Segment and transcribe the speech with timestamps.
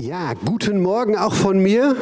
[0.00, 1.96] Ja, guten Morgen auch von mir.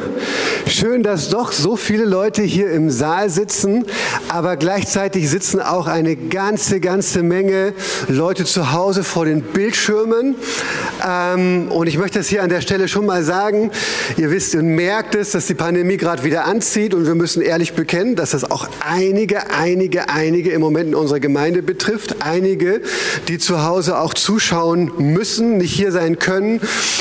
[0.69, 3.85] Schön, dass doch so viele Leute hier im Saal sitzen,
[4.27, 7.73] aber gleichzeitig sitzen auch eine ganze, ganze Menge
[8.09, 10.35] Leute zu Hause vor den Bildschirmen.
[11.07, 13.71] Ähm, und ich möchte das hier an der Stelle schon mal sagen.
[14.17, 17.73] Ihr wisst und merkt es, dass die Pandemie gerade wieder anzieht und wir müssen ehrlich
[17.73, 22.17] bekennen, dass das auch einige, einige, einige im Moment in unserer Gemeinde betrifft.
[22.19, 22.81] Einige,
[23.29, 26.59] die zu Hause auch zuschauen müssen, nicht hier sein können,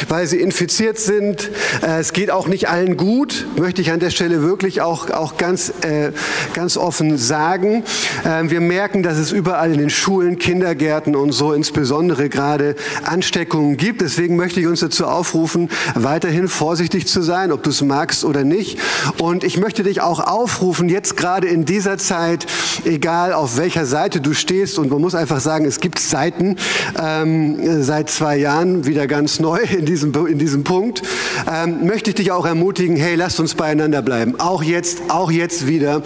[0.08, 1.50] weil sie infiziert sind.
[1.82, 5.36] Äh, es geht auch nicht allen gut, möchte ich an der Stelle wirklich auch, auch
[5.36, 6.12] ganz, äh,
[6.54, 7.84] ganz offen sagen.
[8.24, 13.76] Ähm, wir merken, dass es überall in den Schulen, Kindergärten und so insbesondere gerade Ansteckungen
[13.76, 14.00] gibt.
[14.00, 18.44] Deswegen möchte ich uns dazu aufrufen, weiterhin vorsichtig zu sein, ob du es magst oder
[18.44, 18.78] nicht.
[19.18, 22.46] Und ich möchte dich auch aufrufen, jetzt gerade in dieser Zeit,
[22.84, 26.56] egal auf welcher Seite du stehst, und man muss einfach sagen, es gibt Seiten
[27.00, 31.02] ähm, seit zwei Jahren wieder ganz neu in diesem, in diesem Punkt.
[31.50, 34.38] Ähm, möchte ich dich auch ermutigen, hey, lasst uns beieinander bleiben.
[34.38, 36.02] Auch jetzt, auch jetzt wieder.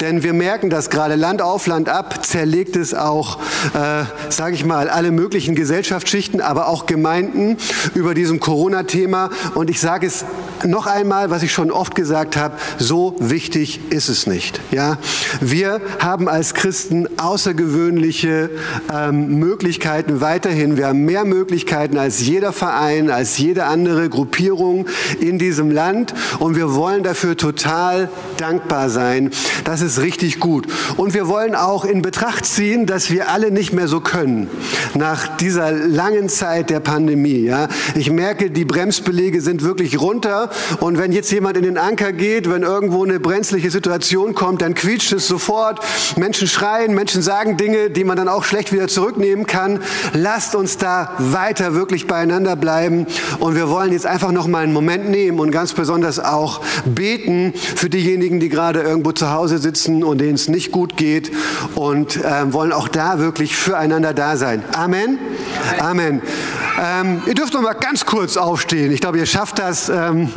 [0.00, 3.38] Denn wir merken das gerade Land auf, Land ab, zerlegt es auch,
[3.74, 7.56] äh, sage ich mal, alle möglichen Gesellschaftsschichten, aber auch Gemeinden
[7.94, 9.30] über diesem Corona-Thema.
[9.54, 10.24] Und ich sage es
[10.64, 14.60] noch einmal, was ich schon oft gesagt habe, so wichtig ist es nicht.
[14.70, 14.98] Ja?
[15.40, 18.50] Wir haben als Christen außergewöhnliche
[18.92, 20.76] ähm, Möglichkeiten weiterhin.
[20.76, 24.86] Wir haben mehr Möglichkeiten als jeder Verein, als jede andere Gruppierung
[25.20, 29.30] in diesem Land und wir wollen dafür total dankbar sein.
[29.64, 30.66] Das ist richtig gut.
[30.96, 34.50] Und wir wollen auch in Betracht ziehen, dass wir alle nicht mehr so können
[34.94, 37.44] nach dieser langen Zeit der Pandemie.
[37.44, 37.68] Ja.
[37.94, 42.50] Ich merke, die Bremsbelege sind wirklich runter und wenn jetzt jemand in den Anker geht,
[42.50, 45.78] wenn irgendwo eine brenzliche Situation kommt, dann quietscht es sofort.
[46.16, 49.78] Menschen schreien, Menschen sagen Dinge, die man dann auch schlecht wieder zurücknehmen kann.
[50.14, 53.06] Lasst uns da weiter wirklich beieinander bleiben
[53.38, 57.52] und wir wollen jetzt einfach noch mal einen Moment nehmen und ganz besonders auch beten
[57.54, 61.30] für diejenigen, die gerade irgendwo zu Hause sitzen und denen es nicht gut geht
[61.74, 64.62] und äh, wollen auch da wirklich füreinander da sein.
[64.72, 65.18] Amen.
[65.78, 66.22] Amen.
[66.80, 68.92] Ähm, ihr dürft noch mal ganz kurz aufstehen.
[68.92, 69.88] Ich glaube, ihr schafft das.
[69.88, 70.30] Ähm,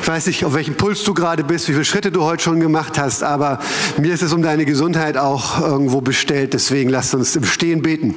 [0.00, 2.60] ich weiß nicht, auf welchem Puls du gerade bist, wie viele Schritte du heute schon
[2.60, 3.58] gemacht hast, aber
[3.98, 6.54] mir ist es um deine Gesundheit auch irgendwo bestellt.
[6.54, 8.14] Deswegen lasst uns im Stehen beten.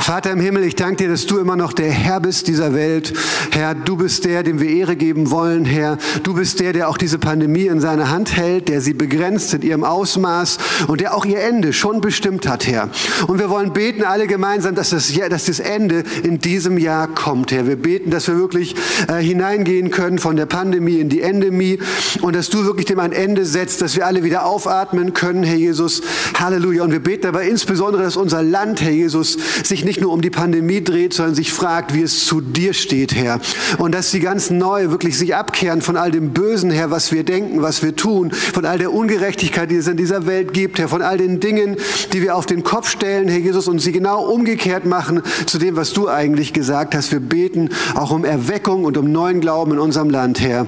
[0.00, 3.12] Vater im Himmel, ich danke dir, dass du immer noch der Herr bist dieser Welt.
[3.50, 5.64] Herr, du bist der, dem wir Ehre geben wollen.
[5.64, 9.54] Herr, du bist der, der auch diese Pandemie in seiner Hand hält, der sie begrenzt
[9.54, 12.90] in ihrem Ausmaß und der auch ihr Ende schon bestimmt hat, Herr.
[13.26, 17.52] Und wir wollen beten alle gemeinsam, dass das, dass das Ende in diesem Jahr kommt,
[17.52, 17.66] Herr.
[17.66, 18.74] Wir beten, dass wir wirklich
[19.08, 21.78] äh, hineingehen können von der Pandemie in die Endemie
[22.20, 25.56] und dass du wirklich dem ein Ende setzt, dass wir alle wieder aufatmen können, Herr
[25.56, 26.02] Jesus.
[26.38, 26.82] Halleluja.
[26.84, 30.30] Und wir beten aber insbesondere, dass unser Land, Herr Jesus, sich nicht nur um die
[30.30, 33.40] Pandemie dreht, sondern sich fragt, wie es zu dir steht, Herr.
[33.78, 37.24] Und dass sie ganz neu wirklich sich abkehren von all dem Bösen, Herr, was wir
[37.24, 40.88] denken, was wir tun, von all der Ungerechtigkeit, die es in dieser Welt gibt, Herr,
[40.88, 41.76] von all den Dingen,
[42.12, 45.76] die wir auf den Kopf stellen, Herr Jesus, und sie genau umgekehrt machen zu dem,
[45.76, 47.12] was du eigentlich gesagt hast.
[47.12, 50.66] Wir beten auch um Erweckung und um neuen Glauben in unserem Land, Herr.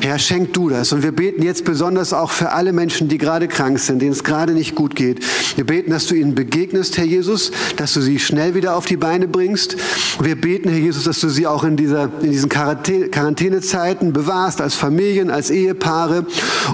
[0.00, 0.92] Herr, schenk du das.
[0.92, 4.24] Und wir beten jetzt besonders auch für alle Menschen, die gerade krank sind, denen es
[4.24, 5.24] gerade nicht gut geht.
[5.56, 8.96] Wir beten, dass du ihnen begegnest, Herr Jesus, dass du sie schnell wieder auf die
[8.96, 9.76] Beine bringst.
[10.20, 14.74] Wir beten, Herr Jesus, dass du sie auch in, dieser, in diesen Quarantänezeiten bewahrst, als
[14.74, 16.26] Familien, als Ehepaare.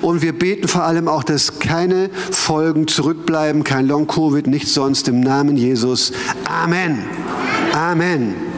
[0.03, 5.21] Und wir beten vor allem auch, dass keine Folgen zurückbleiben, kein Long-Covid, nichts sonst im
[5.21, 6.13] Namen Jesus.
[6.45, 7.05] Amen.
[7.73, 8.50] Amen.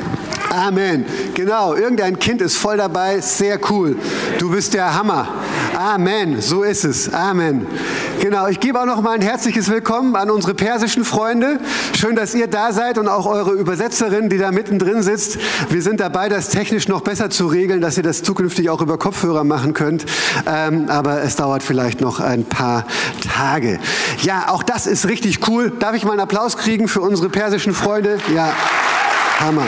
[0.53, 1.07] Amen.
[1.33, 3.21] Genau, irgendein Kind ist voll dabei.
[3.21, 3.97] Sehr cool.
[4.39, 5.27] Du bist der Hammer.
[5.75, 6.43] Amen.
[6.43, 7.11] So ist es.
[7.15, 7.67] Amen.
[8.21, 11.59] Genau, ich gebe auch noch mal ein herzliches Willkommen an unsere persischen Freunde.
[11.99, 15.39] Schön, dass ihr da seid und auch eure Übersetzerin, die da mittendrin sitzt.
[15.71, 18.99] Wir sind dabei, das technisch noch besser zu regeln, dass ihr das zukünftig auch über
[18.99, 20.05] Kopfhörer machen könnt.
[20.47, 22.87] Ähm, aber es dauert vielleicht noch ein paar
[23.27, 23.81] Tage.
[24.21, 25.73] Ja, auch das ist richtig cool.
[25.79, 28.19] Darf ich mal einen Applaus kriegen für unsere persischen Freunde?
[28.35, 28.53] Ja,
[29.41, 29.67] Hammer.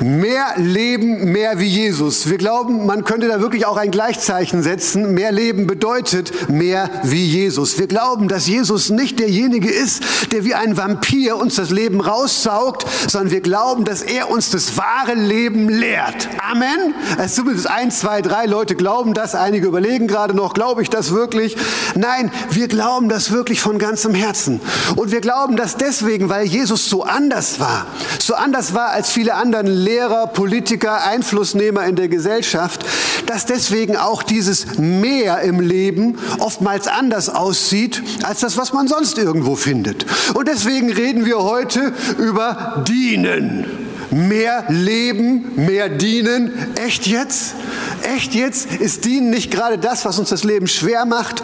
[0.00, 2.28] Mehr Leben, mehr wie Jesus.
[2.28, 5.12] Wir glauben, man könnte da wirklich auch ein Gleichzeichen setzen.
[5.14, 7.78] Mehr Leben bedeutet mehr wie Jesus.
[7.78, 12.86] Wir glauben, dass Jesus nicht derjenige ist, der wie ein Vampir uns das Leben raussaugt,
[13.08, 16.28] sondern wir glauben, dass er uns das wahre Leben lehrt.
[16.48, 16.94] Amen.
[17.18, 19.34] Es zumindest ein, zwei, drei Leute glauben das.
[19.34, 21.56] Einige überlegen gerade noch, glaube ich das wirklich?
[21.96, 24.60] Nein, wir glauben das wirklich von ganzem Herzen.
[24.94, 27.86] Und wir glauben das deswegen, weil Jesus so anders war.
[28.20, 32.84] So anders war als viele anderen Lehrer, Politiker, Einflussnehmer in der Gesellschaft,
[33.24, 39.16] dass deswegen auch dieses Mehr im Leben oftmals anders aussieht als das, was man sonst
[39.16, 40.04] irgendwo findet.
[40.34, 43.87] Und deswegen reden wir heute über Dienen.
[44.10, 46.52] Mehr leben, mehr dienen.
[46.76, 47.54] Echt jetzt?
[48.02, 48.72] Echt jetzt?
[48.76, 51.42] Ist Dienen nicht gerade das, was uns das Leben schwer macht?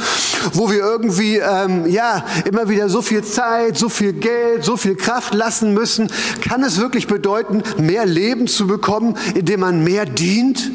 [0.52, 4.94] Wo wir irgendwie, ähm, ja, immer wieder so viel Zeit, so viel Geld, so viel
[4.94, 6.10] Kraft lassen müssen?
[6.40, 10.70] Kann es wirklich bedeuten, mehr Leben zu bekommen, indem man mehr dient?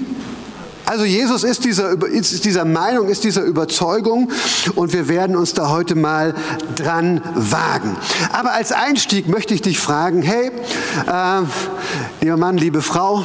[0.90, 4.32] Also Jesus ist dieser, ist dieser Meinung, ist dieser Überzeugung
[4.74, 6.34] und wir werden uns da heute mal
[6.76, 7.96] dran wagen.
[8.34, 11.42] Aber als Einstieg möchte ich dich fragen, hey, äh,
[12.22, 13.24] lieber Mann, liebe Frau,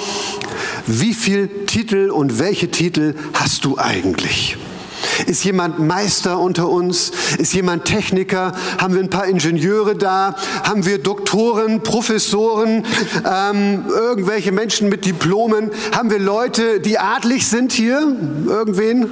[0.86, 4.58] wie viel Titel und welche Titel hast du eigentlich?
[5.26, 7.12] Ist jemand Meister unter uns?
[7.38, 8.52] Ist jemand Techniker?
[8.78, 10.36] Haben wir ein paar Ingenieure da?
[10.62, 12.84] Haben wir Doktoren, Professoren,
[13.24, 15.70] ähm, irgendwelche Menschen mit Diplomen?
[15.92, 18.16] Haben wir Leute, die adlig sind hier?
[18.46, 19.08] Irgendwen?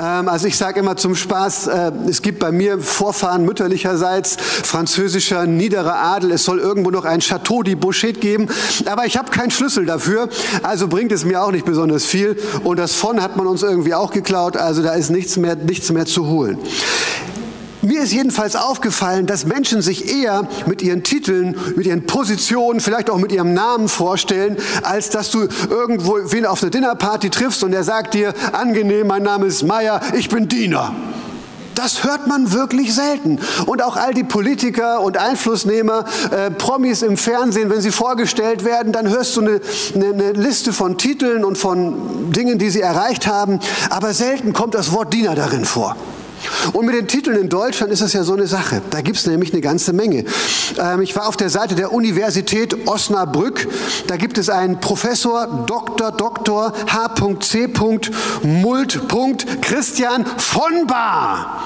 [0.00, 5.46] Ähm, also ich sage immer zum Spaß, äh, es gibt bei mir Vorfahren mütterlicherseits französischer
[5.46, 6.32] niederer Adel.
[6.32, 8.48] Es soll irgendwo noch ein Chateau de Bouchet geben,
[8.86, 10.28] aber ich habe keinen Schlüssel dafür,
[10.62, 12.36] also bringt es mir auch nicht besonders viel.
[12.62, 15.64] Und das von hat man uns irgendwie auch geklaut, also da ist nichts mehr mehr,
[15.64, 16.58] nichts mehr zu holen.
[17.82, 23.10] Mir ist jedenfalls aufgefallen, dass Menschen sich eher mit ihren Titeln, mit ihren Positionen, vielleicht
[23.10, 27.72] auch mit ihrem Namen vorstellen, als dass du irgendwo wen auf einer Dinnerparty triffst und
[27.72, 30.94] der sagt dir, angenehm, mein Name ist Meier, ich bin Diener.
[31.74, 33.38] Das hört man wirklich selten.
[33.66, 38.92] Und auch all die Politiker und Einflussnehmer, äh, Promis im Fernsehen, wenn sie vorgestellt werden,
[38.92, 39.60] dann hörst du eine,
[39.94, 43.60] eine, eine Liste von Titeln und von Dingen, die sie erreicht haben.
[43.90, 45.96] Aber selten kommt das Wort Diener darin vor.
[46.72, 48.82] Und mit den Titeln in Deutschland ist es ja so eine Sache.
[48.90, 50.24] Da gibt es nämlich eine ganze Menge.
[50.78, 53.68] Ähm, ich war auf der Seite der Universität Osnabrück.
[54.06, 56.12] Da gibt es einen Professor Dr.
[56.12, 56.72] Dr.
[56.86, 57.68] H.C.
[58.42, 59.00] Mult.
[59.60, 61.62] Christian von Bar.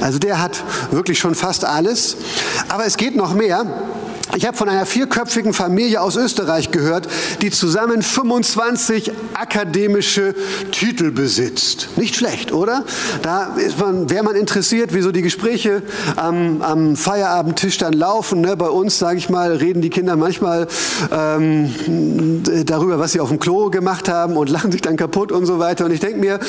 [0.00, 2.16] Also der hat wirklich schon fast alles.
[2.68, 3.66] Aber es geht noch mehr.
[4.34, 7.06] Ich habe von einer vierköpfigen Familie aus Österreich gehört,
[7.42, 10.34] die zusammen 25 akademische
[10.70, 11.88] Titel besitzt.
[11.96, 12.84] Nicht schlecht, oder?
[13.20, 15.82] Da wäre man interessiert, wieso die Gespräche
[16.16, 18.40] am, am Feierabendtisch dann laufen.
[18.40, 18.56] Ne?
[18.56, 20.66] Bei uns, sage ich mal, reden die Kinder manchmal
[21.12, 25.44] ähm, darüber, was sie auf dem Klo gemacht haben und lachen sich dann kaputt und
[25.44, 25.84] so weiter.
[25.84, 26.40] Und ich denke mir,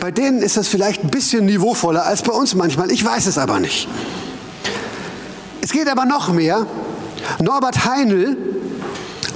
[0.00, 2.90] bei denen ist das vielleicht ein bisschen niveauvoller als bei uns manchmal.
[2.90, 3.88] Ich weiß es aber nicht.
[5.60, 6.66] Es geht aber noch mehr.
[7.40, 8.36] Norbert Heinl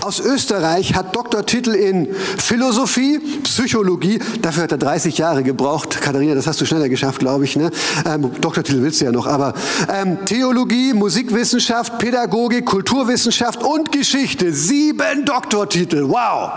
[0.03, 4.19] aus Österreich hat Doktortitel in Philosophie, Psychologie.
[4.41, 6.01] Dafür hat er 30 Jahre gebraucht.
[6.01, 7.55] Katharina, das hast du schneller geschafft, glaube ich.
[7.55, 7.71] Ne?
[8.05, 9.29] Ähm, Doktortitel willst du ja noch.
[9.29, 9.55] Aber
[9.89, 14.53] ähm, Theologie, Musikwissenschaft, Pädagogik, Kulturwissenschaft und Geschichte.
[14.53, 16.09] Sieben Doktortitel.
[16.09, 16.51] Wow.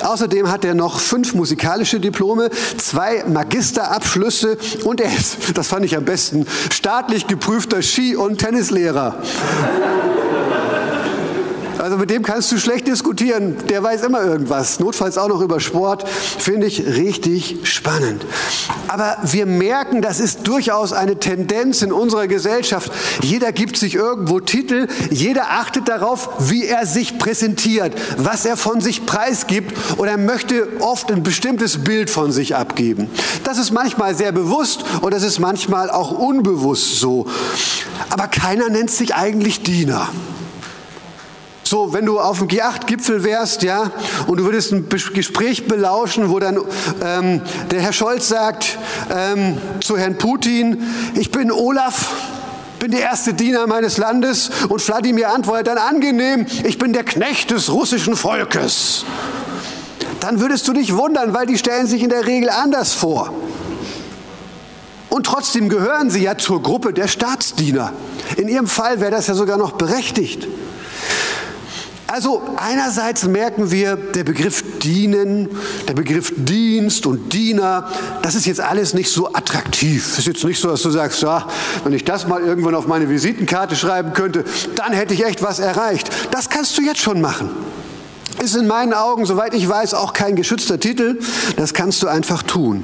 [0.00, 5.96] Außerdem hat er noch fünf musikalische Diplome, zwei Magisterabschlüsse und er ist, das fand ich
[5.96, 9.16] am besten, staatlich geprüfter Ski- und Tennislehrer.
[11.90, 13.56] Also mit dem kannst du schlecht diskutieren.
[13.68, 14.78] Der weiß immer irgendwas.
[14.78, 16.08] Notfalls auch noch über Sport.
[16.08, 18.24] Finde ich richtig spannend.
[18.86, 22.92] Aber wir merken, das ist durchaus eine Tendenz in unserer Gesellschaft.
[23.22, 24.86] Jeder gibt sich irgendwo Titel.
[25.10, 29.76] Jeder achtet darauf, wie er sich präsentiert, was er von sich preisgibt.
[29.96, 33.10] Und er möchte oft ein bestimmtes Bild von sich abgeben.
[33.42, 37.26] Das ist manchmal sehr bewusst und das ist manchmal auch unbewusst so.
[38.10, 40.08] Aber keiner nennt sich eigentlich Diener.
[41.70, 43.92] So, wenn du auf dem G8-Gipfel wärst, ja,
[44.26, 46.58] und du würdest ein Gespräch belauschen, wo dann
[47.00, 48.76] ähm, der Herr Scholz sagt
[49.08, 50.82] ähm, zu Herrn Putin,
[51.14, 52.10] ich bin Olaf,
[52.80, 57.52] bin der erste Diener meines Landes und Wladimir antwortet dann angenehm, ich bin der Knecht
[57.52, 59.04] des russischen Volkes.
[60.18, 63.32] Dann würdest du dich wundern, weil die stellen sich in der Regel anders vor.
[65.08, 67.92] Und trotzdem gehören sie ja zur Gruppe der Staatsdiener.
[68.36, 70.48] In ihrem Fall wäre das ja sogar noch berechtigt.
[72.12, 75.48] Also einerseits merken wir, der Begriff dienen,
[75.86, 77.88] der Begriff Dienst und Diener,
[78.22, 80.04] das ist jetzt alles nicht so attraktiv.
[80.04, 81.46] Es ist jetzt nicht so, dass du sagst, ja,
[81.84, 85.60] wenn ich das mal irgendwann auf meine Visitenkarte schreiben könnte, dann hätte ich echt was
[85.60, 86.10] erreicht.
[86.32, 87.48] Das kannst du jetzt schon machen.
[88.42, 91.20] Ist in meinen Augen, soweit ich weiß, auch kein geschützter Titel.
[91.56, 92.82] Das kannst du einfach tun.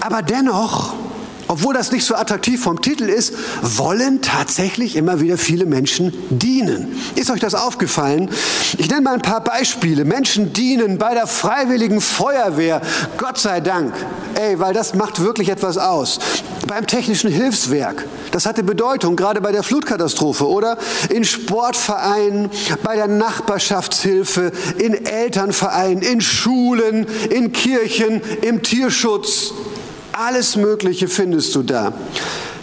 [0.00, 0.94] Aber dennoch
[1.54, 3.32] obwohl das nicht so attraktiv vom Titel ist,
[3.62, 7.00] wollen tatsächlich immer wieder viele Menschen dienen.
[7.14, 8.28] Ist euch das aufgefallen?
[8.76, 10.04] Ich nenne mal ein paar Beispiele.
[10.04, 12.80] Menschen dienen bei der freiwilligen Feuerwehr.
[13.18, 13.94] Gott sei Dank.
[14.34, 16.18] Ey, weil das macht wirklich etwas aus.
[16.66, 18.04] beim technischen Hilfswerk.
[18.30, 20.78] Das hatte Bedeutung, gerade bei der Flutkatastrophe, oder?
[21.10, 22.50] In Sportvereinen,
[22.82, 29.52] bei der Nachbarschaftshilfe, in Elternvereinen, in Schulen, in Kirchen, im Tierschutz.
[30.16, 31.92] Alles Mögliche findest du da.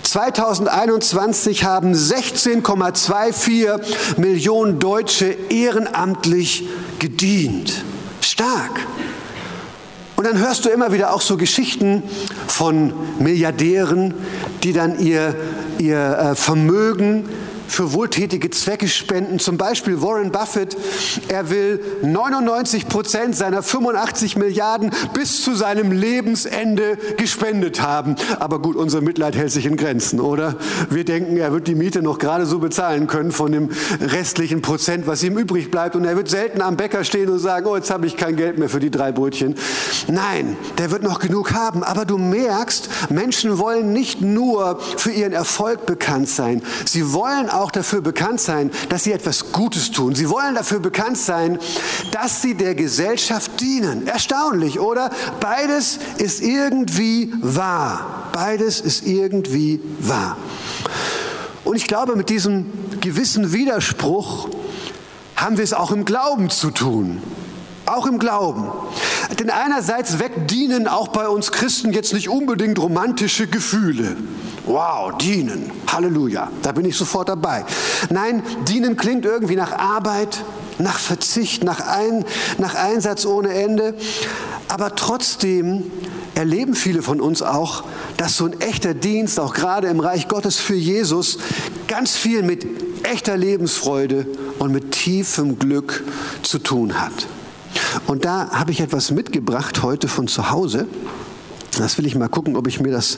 [0.03, 7.83] 2021 haben 16,24 Millionen Deutsche ehrenamtlich gedient.
[8.21, 8.79] Stark.
[10.15, 12.03] Und dann hörst du immer wieder auch so Geschichten
[12.47, 14.13] von Milliardären,
[14.63, 15.35] die dann ihr,
[15.77, 17.27] ihr äh, Vermögen
[17.71, 19.39] für wohltätige Zwecke spenden.
[19.39, 20.75] Zum Beispiel Warren Buffett.
[21.29, 28.15] Er will 99 Prozent seiner 85 Milliarden bis zu seinem Lebensende gespendet haben.
[28.39, 30.55] Aber gut, unser Mitleid hält sich in Grenzen, oder?
[30.89, 33.69] Wir denken, er wird die Miete noch gerade so bezahlen können von dem
[34.01, 35.95] restlichen Prozent, was ihm übrig bleibt.
[35.95, 38.57] Und er wird selten am Bäcker stehen und sagen, oh, jetzt habe ich kein Geld
[38.57, 39.55] mehr für die drei Brötchen.
[40.07, 41.83] Nein, der wird noch genug haben.
[41.83, 46.61] Aber du merkst, Menschen wollen nicht nur für ihren Erfolg bekannt sein.
[46.85, 50.15] Sie wollen auch auch dafür bekannt sein, dass sie etwas Gutes tun.
[50.15, 51.59] Sie wollen dafür bekannt sein,
[52.11, 54.07] dass sie der Gesellschaft dienen.
[54.07, 55.11] Erstaunlich, oder?
[55.39, 58.29] Beides ist irgendwie wahr.
[58.33, 60.37] Beides ist irgendwie wahr.
[61.63, 62.65] Und ich glaube, mit diesem
[62.99, 64.49] gewissen Widerspruch
[65.35, 67.21] haben wir es auch im Glauben zu tun.
[67.91, 68.71] Auch im Glauben.
[69.37, 74.15] Denn einerseits weckt Dienen auch bei uns Christen jetzt nicht unbedingt romantische Gefühle.
[74.65, 75.69] Wow, dienen.
[75.87, 76.49] Halleluja.
[76.61, 77.65] Da bin ich sofort dabei.
[78.09, 80.41] Nein, dienen klingt irgendwie nach Arbeit,
[80.77, 82.23] nach Verzicht, nach, Ein,
[82.59, 83.95] nach Einsatz ohne Ende.
[84.69, 85.91] Aber trotzdem
[86.33, 87.83] erleben viele von uns auch,
[88.15, 91.39] dass so ein echter Dienst, auch gerade im Reich Gottes für Jesus,
[91.87, 92.65] ganz viel mit
[93.03, 94.27] echter Lebensfreude
[94.59, 96.05] und mit tiefem Glück
[96.41, 97.27] zu tun hat.
[98.07, 100.87] Und da habe ich etwas mitgebracht heute von zu Hause.
[101.77, 103.17] Das will ich mal gucken, ob ich mir das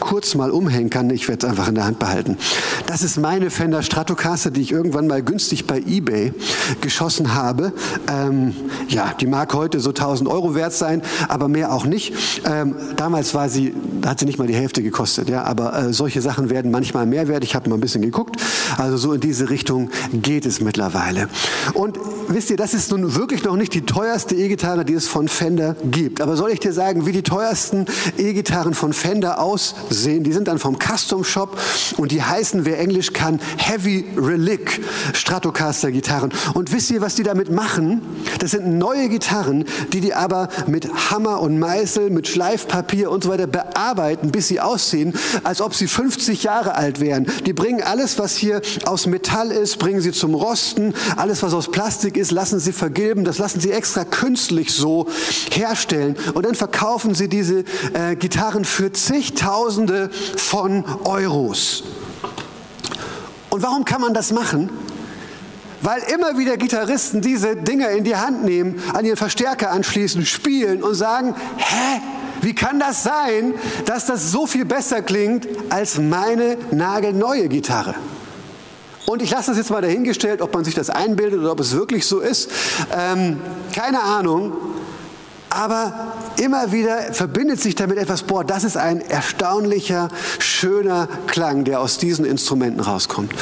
[0.00, 1.10] kurz mal umhängen kann.
[1.10, 2.38] Ich werde es einfach in der Hand behalten.
[2.86, 6.32] Das ist meine Fender Stratocaster, die ich irgendwann mal günstig bei eBay
[6.80, 7.72] geschossen habe.
[8.08, 8.54] Ähm,
[8.88, 12.14] ja, die mag heute so 1000 Euro wert sein, aber mehr auch nicht.
[12.44, 15.28] Ähm, damals war sie, hat sie nicht mal die Hälfte gekostet.
[15.28, 17.44] Ja, aber äh, solche Sachen werden manchmal mehr wert.
[17.44, 18.40] Ich habe mal ein bisschen geguckt.
[18.78, 21.28] Also so in diese Richtung geht es mittlerweile.
[21.74, 25.28] Und wisst ihr, das ist nun wirklich noch nicht die teuerste E-Gitarre, die es von
[25.28, 26.20] Fender gibt.
[26.20, 30.24] Aber soll ich dir sagen, wie die teuersten E-Gitarren von Fender aussehen.
[30.24, 31.58] Die sind dann vom Custom Shop
[31.96, 34.80] und die heißen, wer Englisch kann, Heavy Relic
[35.12, 36.32] Stratocaster Gitarren.
[36.54, 38.02] Und wisst ihr, was die damit machen?
[38.38, 43.30] Das sind neue Gitarren, die die aber mit Hammer und Meißel, mit Schleifpapier und so
[43.30, 45.14] weiter bearbeiten, bis sie aussehen,
[45.44, 47.26] als ob sie 50 Jahre alt wären.
[47.46, 50.94] Die bringen alles, was hier aus Metall ist, bringen sie zum Rosten.
[51.16, 53.24] Alles, was aus Plastik ist, lassen sie vergilben.
[53.24, 55.06] Das lassen sie extra künstlich so
[55.50, 56.16] herstellen.
[56.34, 61.84] Und dann verkaufen sie diese äh, Gitarren für zigtausende von Euros.
[63.50, 64.70] Und warum kann man das machen?
[65.82, 70.82] Weil immer wieder Gitarristen diese Dinger in die Hand nehmen, an ihren Verstärker anschließen, spielen
[70.82, 72.00] und sagen, hä?
[72.42, 77.94] Wie kann das sein, dass das so viel besser klingt als meine nagelneue Gitarre?
[79.06, 81.74] Und ich lasse das jetzt mal dahingestellt, ob man sich das einbildet oder ob es
[81.74, 82.50] wirklich so ist.
[82.96, 83.40] Ähm,
[83.74, 84.52] keine Ahnung.
[85.50, 90.08] Aber immer wieder verbindet sich damit etwas, boah, das ist ein erstaunlicher,
[90.38, 93.32] schöner Klang, der aus diesen Instrumenten rauskommt.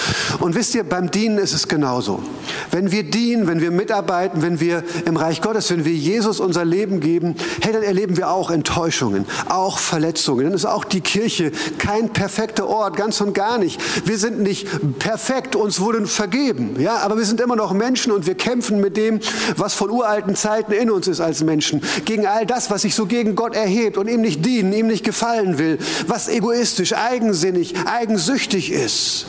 [0.40, 2.22] Und wisst ihr, beim Dienen ist es genauso.
[2.70, 6.64] Wenn wir dienen, wenn wir mitarbeiten, wenn wir im Reich Gottes, wenn wir Jesus unser
[6.64, 10.44] Leben geben, hey, dann erleben wir auch Enttäuschungen, auch Verletzungen.
[10.44, 13.80] Dann ist auch die Kirche kein perfekter Ort, ganz und gar nicht.
[14.06, 18.26] Wir sind nicht perfekt, uns wurden vergeben, ja, aber wir sind immer noch Menschen und
[18.26, 19.20] wir kämpfen mit dem,
[19.56, 23.06] was von uralten Zeiten in uns ist als Menschen gegen all das, was sich so
[23.06, 28.72] gegen Gott erhebt und ihm nicht dienen, ihm nicht gefallen will, was egoistisch, eigensinnig, eigensüchtig
[28.72, 29.26] ist.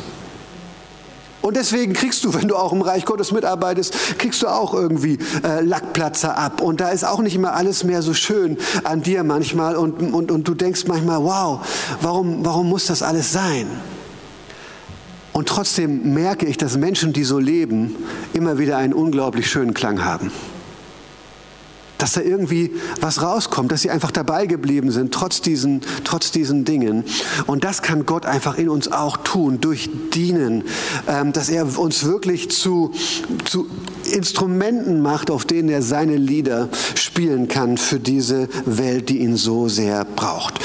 [1.42, 5.18] Und deswegen kriegst du, wenn du auch im Reich Gottes mitarbeitest, kriegst du auch irgendwie
[5.44, 6.62] äh, Lackplatzer ab.
[6.62, 9.78] Und da ist auch nicht immer alles mehr so schön an dir manchmal.
[9.78, 11.62] Und, und, und du denkst manchmal, wow,
[12.02, 13.68] warum, warum muss das alles sein?
[15.32, 17.96] Und trotzdem merke ich, dass Menschen, die so leben,
[18.34, 20.32] immer wieder einen unglaublich schönen Klang haben
[22.00, 26.66] dass da irgendwie was rauskommt, dass sie einfach dabei geblieben sind, trotz diesen, trotz diesen
[26.66, 27.04] Dingen.
[27.46, 30.64] Und das kann Gott einfach in uns auch tun, durch Dienen,
[31.08, 32.92] ähm, dass er uns wirklich zu,
[33.46, 33.68] zu
[34.12, 39.68] Instrumenten macht, auf denen er seine Lieder spielen kann für diese Welt, die ihn so
[39.68, 40.60] sehr braucht.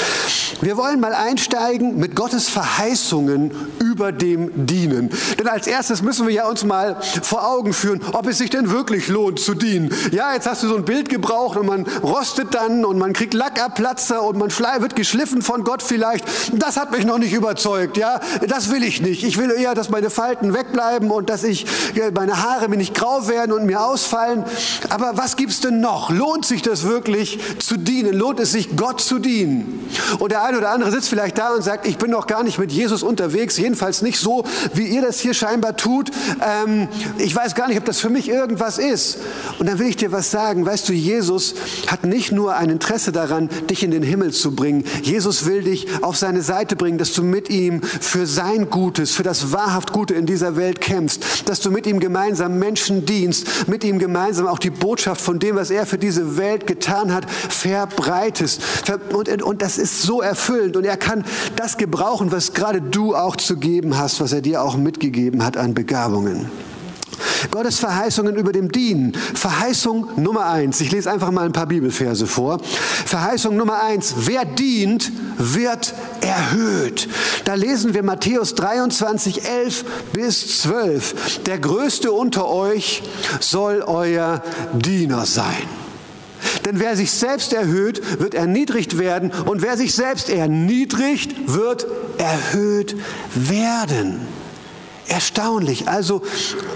[0.61, 3.51] Wir wollen mal einsteigen mit Gottes Verheißungen
[3.83, 5.09] über dem Dienen.
[5.37, 8.69] Denn als erstes müssen wir ja uns mal vor Augen führen, ob es sich denn
[8.71, 9.93] wirklich lohnt zu dienen.
[10.11, 13.33] Ja, jetzt hast du so ein Bild gebraucht und man rostet dann und man kriegt
[13.33, 16.25] Lackabplatzer und man wird geschliffen von Gott vielleicht.
[16.53, 17.97] Das hat mich noch nicht überzeugt.
[17.97, 19.23] Ja, das will ich nicht.
[19.23, 21.65] Ich will eher, dass meine Falten wegbleiben und dass ich
[22.13, 24.45] meine Haare mir nicht grau werden und mir ausfallen.
[24.89, 26.09] Aber was gibt's denn noch?
[26.09, 28.13] Lohnt sich das wirklich zu dienen?
[28.13, 29.87] Lohnt es sich Gott zu dienen?
[30.19, 32.59] Und der eine oder andere sitzt vielleicht da und sagt, ich bin noch gar nicht
[32.59, 36.11] mit Jesus unterwegs, jedenfalls nicht so, wie ihr das hier scheinbar tut.
[36.41, 39.17] Ähm, ich weiß gar nicht, ob das für mich irgendwas ist.
[39.59, 40.65] Und dann will ich dir was sagen.
[40.65, 41.14] Weißt du, Jesus
[41.87, 44.83] hat nicht nur ein Interesse daran, dich in den Himmel zu bringen.
[45.03, 49.23] Jesus will dich auf seine Seite bringen, dass du mit ihm für sein Gutes, für
[49.23, 53.83] das wahrhaft Gute in dieser Welt kämpfst, dass du mit ihm gemeinsam Menschen dienst, mit
[53.83, 58.61] ihm gemeinsam auch die Botschaft von dem, was er für diese Welt getan hat, verbreitest.
[59.13, 63.35] Und, und das ist so erfüllend und er kann das gebrauchen, was gerade du auch
[63.35, 66.49] zu geben hast, was er dir auch mitgegeben hat an Begabungen.
[67.51, 69.13] Gottes Verheißungen über dem Dienen.
[69.13, 70.81] Verheißung Nummer eins.
[70.81, 72.59] Ich lese einfach mal ein paar Bibelverse vor.
[73.05, 74.15] Verheißung Nummer eins.
[74.19, 77.07] Wer dient, wird erhöht.
[77.45, 81.43] Da lesen wir Matthäus 23, 11 bis 12.
[81.43, 83.03] Der Größte unter euch
[83.39, 84.41] soll euer
[84.73, 85.67] Diener sein.
[86.65, 89.31] Denn wer sich selbst erhöht, wird erniedrigt werden.
[89.45, 91.85] Und wer sich selbst erniedrigt, wird
[92.17, 92.95] erhöht
[93.35, 94.21] werden.
[95.07, 95.87] Erstaunlich.
[95.87, 96.23] Also,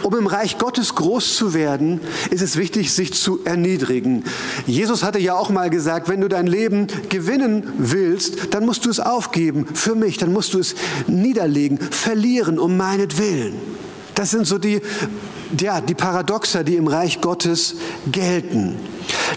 [0.04, 4.24] um im Reich Gottes groß zu werden, ist es wichtig, sich zu erniedrigen.
[4.68, 8.90] Jesus hatte ja auch mal gesagt, wenn du dein Leben gewinnen willst, dann musst du
[8.92, 10.76] es aufgeben für mich, dann musst du es
[11.08, 13.56] niederlegen, verlieren um meinetwillen.
[14.14, 14.82] Das sind so die,
[15.60, 17.76] ja, die Paradoxa, die im Reich Gottes
[18.12, 18.76] gelten.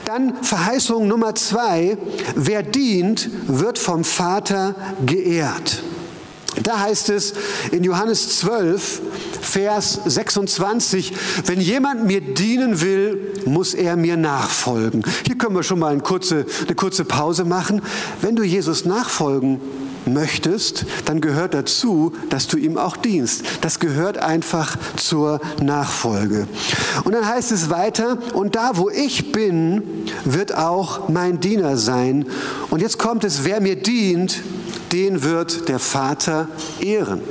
[0.04, 1.96] Dann Verheißung Nummer zwei,
[2.34, 4.74] wer dient, wird vom Vater
[5.06, 5.82] geehrt.
[6.62, 7.32] Da heißt es
[7.70, 9.00] in Johannes 12,
[9.40, 11.12] Vers 26,
[11.46, 15.02] wenn jemand mir dienen will, muss er mir nachfolgen.
[15.26, 17.80] Hier können wir schon mal eine kurze, eine kurze Pause machen.
[18.20, 19.60] Wenn du Jesus nachfolgen
[20.06, 23.44] möchtest, dann gehört dazu, dass du ihm auch dienst.
[23.60, 26.46] Das gehört einfach zur Nachfolge.
[27.04, 29.82] Und dann heißt es weiter, und da wo ich bin,
[30.24, 32.26] wird auch mein Diener sein.
[32.70, 34.42] Und jetzt kommt es, wer mir dient,
[34.92, 36.48] den wird der Vater
[36.80, 37.22] ehren.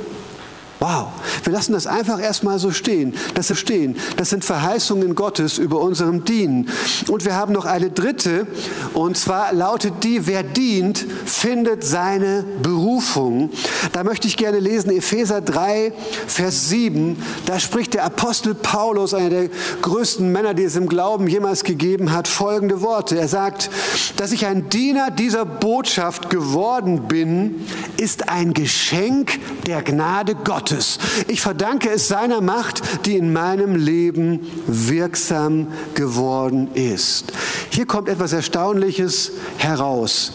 [0.82, 1.10] Wow,
[1.44, 3.14] wir lassen das einfach erstmal so stehen.
[3.34, 3.96] Das ist stehen.
[4.16, 6.68] Das sind Verheißungen Gottes über unserem Dienen.
[7.06, 8.48] Und wir haben noch eine dritte,
[8.92, 13.50] und zwar lautet die, wer dient, findet seine Berufung.
[13.92, 15.92] Da möchte ich gerne lesen, Epheser 3,
[16.26, 17.16] Vers 7.
[17.46, 19.48] Da spricht der Apostel Paulus, einer der
[19.82, 23.16] größten Männer, die es im Glauben jemals gegeben hat, folgende Worte.
[23.16, 23.70] Er sagt,
[24.16, 27.66] dass ich ein Diener dieser Botschaft geworden bin,
[27.98, 30.71] ist ein Geschenk der Gnade Gottes.
[30.72, 30.98] Gottes.
[31.28, 37.32] Ich verdanke es seiner Macht, die in meinem Leben wirksam geworden ist.
[37.70, 40.32] Hier kommt etwas Erstaunliches heraus.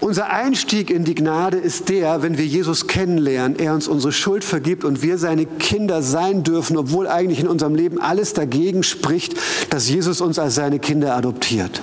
[0.00, 4.44] Unser Einstieg in die Gnade ist der, wenn wir Jesus kennenlernen, er uns unsere Schuld
[4.44, 9.34] vergibt und wir seine Kinder sein dürfen, obwohl eigentlich in unserem Leben alles dagegen spricht,
[9.70, 11.82] dass Jesus uns als seine Kinder adoptiert.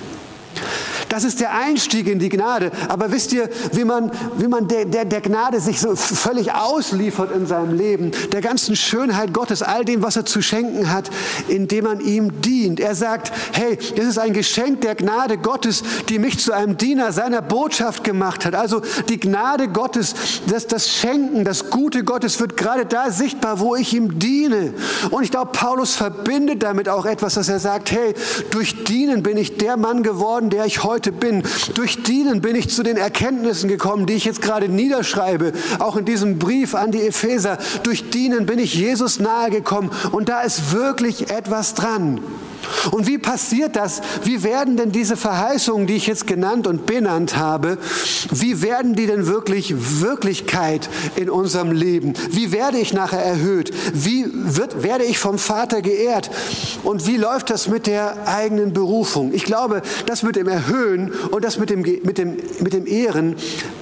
[1.08, 2.70] Das ist der Einstieg in die Gnade.
[2.88, 7.34] Aber wisst ihr, wie man, wie man der, der, der Gnade sich so völlig ausliefert
[7.34, 11.10] in seinem Leben, der ganzen Schönheit Gottes, all dem, was er zu schenken hat,
[11.48, 12.80] indem man ihm dient.
[12.80, 17.12] Er sagt, hey, das ist ein Geschenk der Gnade Gottes, die mich zu einem Diener
[17.12, 18.54] seiner Botschaft gemacht hat.
[18.54, 20.14] Also die Gnade Gottes,
[20.48, 24.74] das, das Schenken, das Gute Gottes wird gerade da sichtbar, wo ich ihm diene.
[25.10, 28.14] Und ich glaube, Paulus verbindet damit auch etwas, dass er sagt, hey,
[28.50, 31.42] durch Dienen bin ich der Mann geworden, der ich heute heute bin.
[31.74, 36.06] Durch Dienen bin ich zu den Erkenntnissen gekommen, die ich jetzt gerade niederschreibe, auch in
[36.06, 37.58] diesem Brief an die Epheser.
[37.82, 42.22] Durch Dienen bin ich Jesus nahegekommen und da ist wirklich etwas dran.
[42.90, 44.00] Und wie passiert das?
[44.24, 47.78] Wie werden denn diese Verheißungen, die ich jetzt genannt und benannt habe,
[48.30, 52.14] wie werden die denn wirklich Wirklichkeit in unserem Leben?
[52.30, 53.72] Wie werde ich nachher erhöht?
[53.92, 56.30] Wie wird, werde ich vom Vater geehrt?
[56.82, 59.32] Und wie läuft das mit der eigenen Berufung?
[59.32, 63.36] Ich glaube, das mit dem Erhöhen und das mit dem, mit dem, mit dem Ehren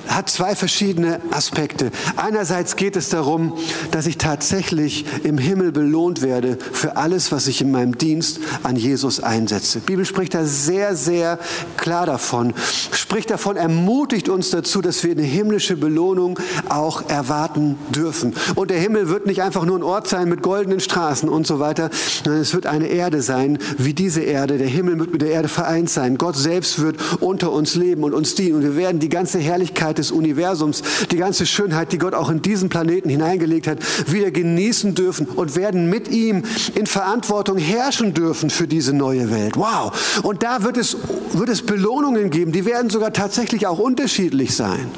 [0.07, 1.91] hat zwei verschiedene Aspekte.
[2.17, 3.57] Einerseits geht es darum,
[3.91, 8.74] dass ich tatsächlich im Himmel belohnt werde für alles, was ich in meinem Dienst an
[8.75, 9.79] an Jesus einsetze.
[9.79, 11.39] Die Bibel spricht da sehr, sehr
[11.77, 12.53] klar davon,
[12.93, 18.35] spricht davon, ermutigt uns dazu, dass wir eine himmlische Belohnung auch erwarten dürfen.
[18.57, 21.61] Und der Himmel wird nicht einfach nur ein Ort sein mit goldenen Straßen und so
[21.61, 21.91] weiter,
[22.25, 24.59] sondern es wird eine Erde sein, wie diese Erde.
[24.59, 26.19] Der Himmel wird mit der Erde vereint sein.
[26.19, 28.57] Gott selbst wird unter uns leben und uns dienen.
[28.57, 30.83] Und wir werden die ganze Herrlichkeit des Universums,
[31.13, 33.79] die ganze Schönheit, die Gott auch in diesen Planeten hineingelegt hat,
[34.11, 36.43] wieder genießen dürfen und werden mit ihm
[36.75, 39.57] in Verantwortung herrschen dürfen für diese neue Welt.
[39.57, 39.93] Wow.
[40.23, 40.97] Und da wird es,
[41.33, 44.91] wird es Belohnungen geben, die werden sogar tatsächlich auch unterschiedlich sein.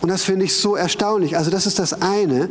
[0.00, 1.36] Und das finde ich so erstaunlich.
[1.36, 2.48] Also das ist das eine.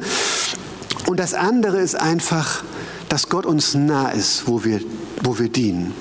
[1.07, 2.63] Und das andere ist einfach,
[3.09, 4.81] dass Gott uns nah ist, wo wir,
[5.23, 5.93] wo wir dienen.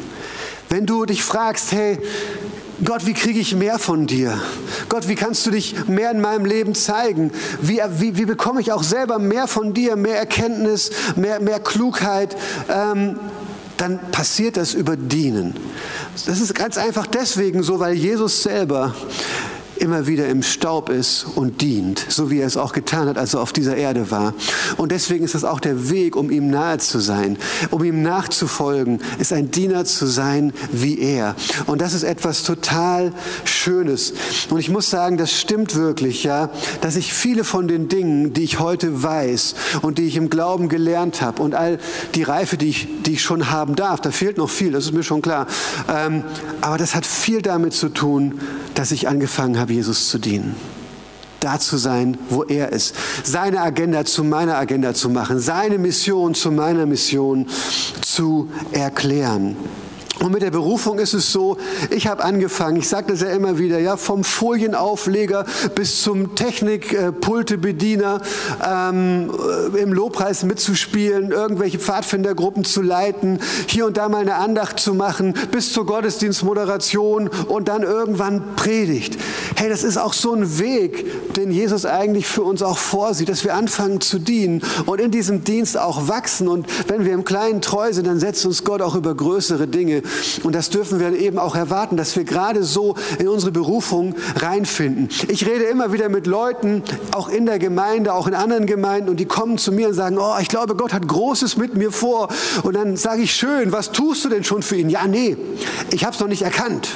[0.69, 1.99] Wenn du dich fragst, hey,
[2.85, 4.38] Gott, wie kriege ich mehr von dir?
[4.90, 7.31] Gott, wie kannst du dich mehr in meinem Leben zeigen?
[7.62, 12.37] Wie, wie, wie bekomme ich auch selber mehr von dir, mehr Erkenntnis, mehr, mehr Klugheit?
[12.69, 13.19] Ähm,
[13.77, 15.55] dann passiert das über Dienen.
[16.27, 18.95] Das ist ganz einfach deswegen so, weil Jesus selber
[19.77, 23.35] immer wieder im Staub ist und dient, so wie er es auch getan hat, als
[23.35, 24.35] er auf dieser Erde war.
[24.77, 27.39] Und deswegen ist das auch der Weg, um ihm nahe zu sein,
[27.71, 31.35] um ihm nachzufolgen, ist ein Diener zu sein wie er.
[31.67, 33.12] Und das ist etwas total
[33.45, 34.12] Schönes.
[34.51, 38.45] Und ich muss sagen, das stimmt wirklich, ja, dass ich viele von den Dingen, die
[38.45, 41.79] ich heute weiß und die ich im Glauben gelernt habe und all
[42.15, 44.93] die Reife, die ich, die ich schon haben darf, da fehlt noch viel, das ist
[44.93, 45.47] mir schon klar.
[45.89, 46.25] Ähm,
[46.61, 48.41] aber das hat viel damit zu tun,
[48.75, 50.55] dass ich angefangen habe, Jesus zu dienen.
[51.41, 52.95] Da zu sein, wo er ist.
[53.25, 55.39] Seine Agenda zu meiner Agenda zu machen.
[55.39, 57.47] Seine Mission zu meiner Mission
[58.01, 59.57] zu erklären.
[60.21, 61.59] Und mit der Berufung ist es so,
[61.91, 68.23] ich habe angefangen, ich sage das ja immer wieder, ja, vom Folienaufleger bis zum Technikpultebediener,
[68.67, 69.31] ähm,
[69.77, 75.35] im Lobpreis mitzuspielen, irgendwelche Pfadfindergruppen zu leiten, hier und da mal eine Andacht zu machen,
[75.51, 79.19] bis zur Gottesdienstmoderation und dann irgendwann Predigt.
[79.55, 83.45] Hey, das ist auch so ein Weg, den Jesus eigentlich für uns auch vorsieht, dass
[83.45, 86.49] wir anfangen zu dienen und in diesem Dienst auch wachsen.
[86.49, 90.03] Und wenn wir im Kleinen treu sind, dann setzt uns Gott auch über größere Dinge
[90.42, 95.09] und das dürfen wir eben auch erwarten, dass wir gerade so in unsere Berufung reinfinden.
[95.29, 99.19] Ich rede immer wieder mit Leuten, auch in der Gemeinde, auch in anderen Gemeinden, und
[99.19, 102.29] die kommen zu mir und sagen, oh, ich glaube, Gott hat Großes mit mir vor.
[102.62, 104.90] Und dann sage ich, schön, was tust du denn schon für ihn?
[104.90, 105.37] Ja, nee,
[105.92, 106.88] ich habe es noch nicht erkannt.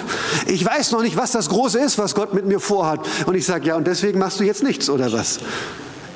[0.46, 3.00] Ich weiß noch nicht, was das Große ist, was Gott mit mir vorhat.
[3.26, 5.40] Und ich sage, ja, und deswegen machst du jetzt nichts, oder was?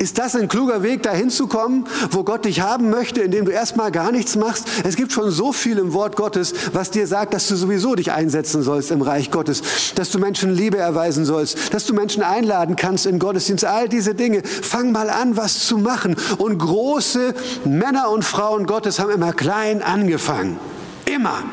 [0.05, 3.53] Ist das ein kluger Weg, dahin zu kommen, wo Gott dich haben möchte, indem du
[3.53, 4.67] erstmal gar nichts machst?
[4.85, 8.12] Es gibt schon so viel im Wort Gottes, was dir sagt, dass du sowieso dich
[8.12, 9.62] einsetzen sollst im Reich Gottes,
[9.95, 14.14] dass du Menschen Liebe erweisen sollst, dass du Menschen einladen kannst in Gottesdienst, all diese
[14.14, 14.43] Dinge.
[14.45, 16.17] Fang mal an, was zu machen.
[16.37, 17.33] Und große
[17.64, 20.59] Männer und Frauen Gottes haben immer klein angefangen.
[21.07, 21.45] Immer.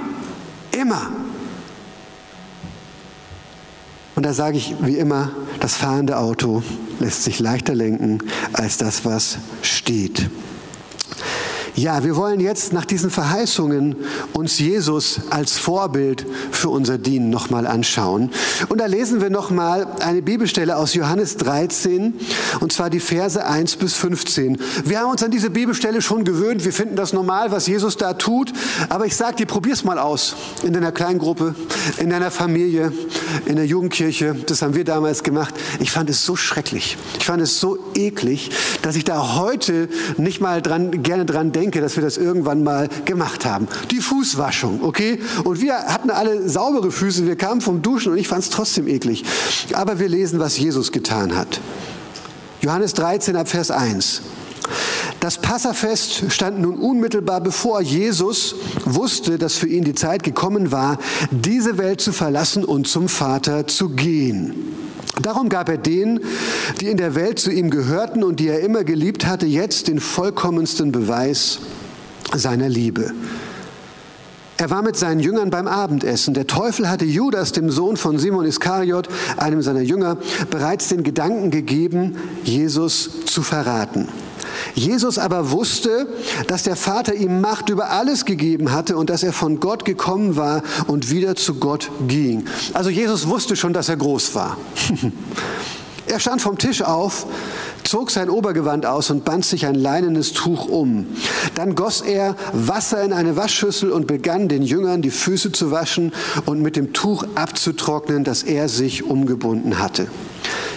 [0.77, 1.09] Immer.
[4.17, 6.61] Und da sage ich wie immer, das fahrende Auto
[7.01, 8.19] lässt sich leichter lenken
[8.53, 10.29] als das, was steht.
[11.75, 13.95] Ja, wir wollen jetzt nach diesen Verheißungen
[14.33, 18.29] uns Jesus als Vorbild für unser Dienen nochmal anschauen.
[18.67, 22.13] Und da lesen wir nochmal eine Bibelstelle aus Johannes 13,
[22.59, 24.57] und zwar die Verse 1 bis 15.
[24.83, 26.65] Wir haben uns an diese Bibelstelle schon gewöhnt.
[26.65, 28.51] Wir finden das normal, was Jesus da tut.
[28.89, 30.35] Aber ich sage dir, probier's mal aus.
[30.63, 31.55] In deiner Kleingruppe,
[31.97, 32.91] in deiner Familie,
[33.45, 34.35] in der Jugendkirche.
[34.45, 35.53] Das haben wir damals gemacht.
[35.79, 36.97] Ich fand es so schrecklich.
[37.17, 41.60] Ich fand es so eklig, dass ich da heute nicht mal dran, gerne dran denke
[41.61, 43.67] denke, dass wir das irgendwann mal gemacht haben.
[43.91, 45.19] Die Fußwaschung, okay?
[45.43, 48.87] Und wir hatten alle saubere Füße, wir kamen vom Duschen und ich fand es trotzdem
[48.87, 49.23] eklig.
[49.73, 51.61] Aber wir lesen, was Jesus getan hat.
[52.61, 54.21] Johannes 13 ab Vers 1.
[55.19, 57.81] Das Passafest stand nun unmittelbar bevor.
[57.81, 60.97] Jesus wusste, dass für ihn die Zeit gekommen war,
[61.29, 64.55] diese Welt zu verlassen und zum Vater zu gehen.
[65.19, 66.21] Darum gab er denen,
[66.79, 69.99] die in der Welt zu ihm gehörten und die er immer geliebt hatte, jetzt den
[69.99, 71.59] vollkommensten Beweis
[72.33, 73.13] seiner Liebe.
[74.57, 76.35] Er war mit seinen Jüngern beim Abendessen.
[76.35, 80.17] Der Teufel hatte Judas, dem Sohn von Simon Iskariot, einem seiner Jünger,
[80.51, 84.07] bereits den Gedanken gegeben, Jesus zu verraten.
[84.75, 86.07] Jesus aber wusste,
[86.47, 90.35] dass der Vater ihm Macht über alles gegeben hatte und dass er von Gott gekommen
[90.35, 92.45] war und wieder zu Gott ging.
[92.73, 94.57] Also Jesus wusste schon, dass er groß war.
[96.07, 97.25] er stand vom Tisch auf,
[97.83, 101.07] zog sein Obergewand aus und band sich ein leinenes Tuch um.
[101.55, 106.13] Dann goss er Wasser in eine Waschschüssel und begann den Jüngern die Füße zu waschen
[106.45, 110.07] und mit dem Tuch abzutrocknen, das er sich umgebunden hatte.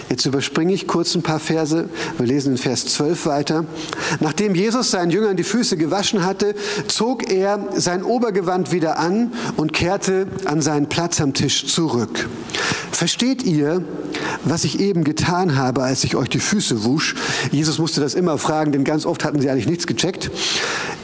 [0.09, 1.89] Jetzt überspringe ich kurz ein paar Verse.
[2.17, 3.65] Wir lesen in Vers 12 weiter.
[4.19, 6.55] Nachdem Jesus seinen Jüngern die Füße gewaschen hatte,
[6.87, 12.27] zog er sein Obergewand wieder an und kehrte an seinen Platz am Tisch zurück.
[12.95, 13.83] Versteht ihr,
[14.45, 17.15] was ich eben getan habe, als ich euch die Füße wusch?
[17.51, 20.31] Jesus musste das immer fragen, denn ganz oft hatten sie eigentlich nichts gecheckt.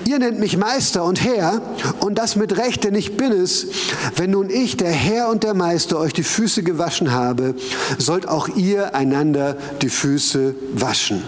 [0.05, 1.61] Ihr nennt mich Meister und Herr
[1.99, 3.67] und das mit Recht, denn ich bin es.
[4.15, 7.55] Wenn nun ich, der Herr und der Meister, euch die Füße gewaschen habe,
[7.97, 11.21] sollt auch ihr einander die Füße waschen.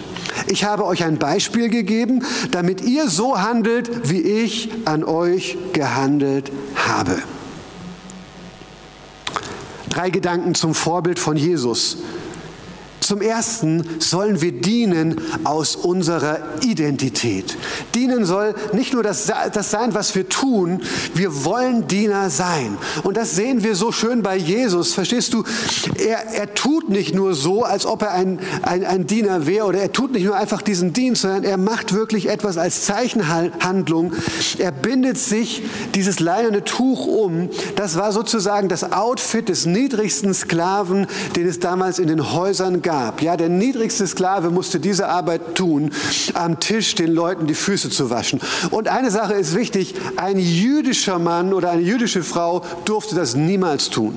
[0.46, 6.50] Ich habe euch ein Beispiel gegeben, damit ihr so handelt, wie ich an euch gehandelt
[6.74, 7.18] habe.
[9.94, 11.98] Drei Gedanken zum Vorbild von Jesus.
[13.04, 17.54] Zum Ersten sollen wir dienen aus unserer Identität.
[17.94, 20.80] Dienen soll nicht nur das, das, sein, was wir tun,
[21.12, 22.78] wir wollen Diener sein.
[23.02, 24.94] Und das sehen wir so schön bei Jesus.
[24.94, 25.44] Verstehst du?
[25.98, 29.80] Er, er tut nicht nur so, als ob er ein, ein, ein Diener wäre oder
[29.80, 34.14] er tut nicht nur einfach diesen Dienst, sondern er macht wirklich etwas als Zeichenhandlung.
[34.56, 35.62] Er bindet sich
[35.94, 37.50] dieses leinerne Tuch um.
[37.76, 42.93] Das war sozusagen das Outfit des niedrigsten Sklaven, den es damals in den Häusern gab
[42.94, 43.22] gab.
[43.22, 45.90] Ja, der niedrigste Sklave musste diese Arbeit tun,
[46.34, 48.40] am Tisch den Leuten die Füße zu waschen.
[48.70, 53.90] Und eine Sache ist wichtig, ein jüdischer Mann oder eine jüdische Frau durfte das niemals
[53.90, 54.16] tun.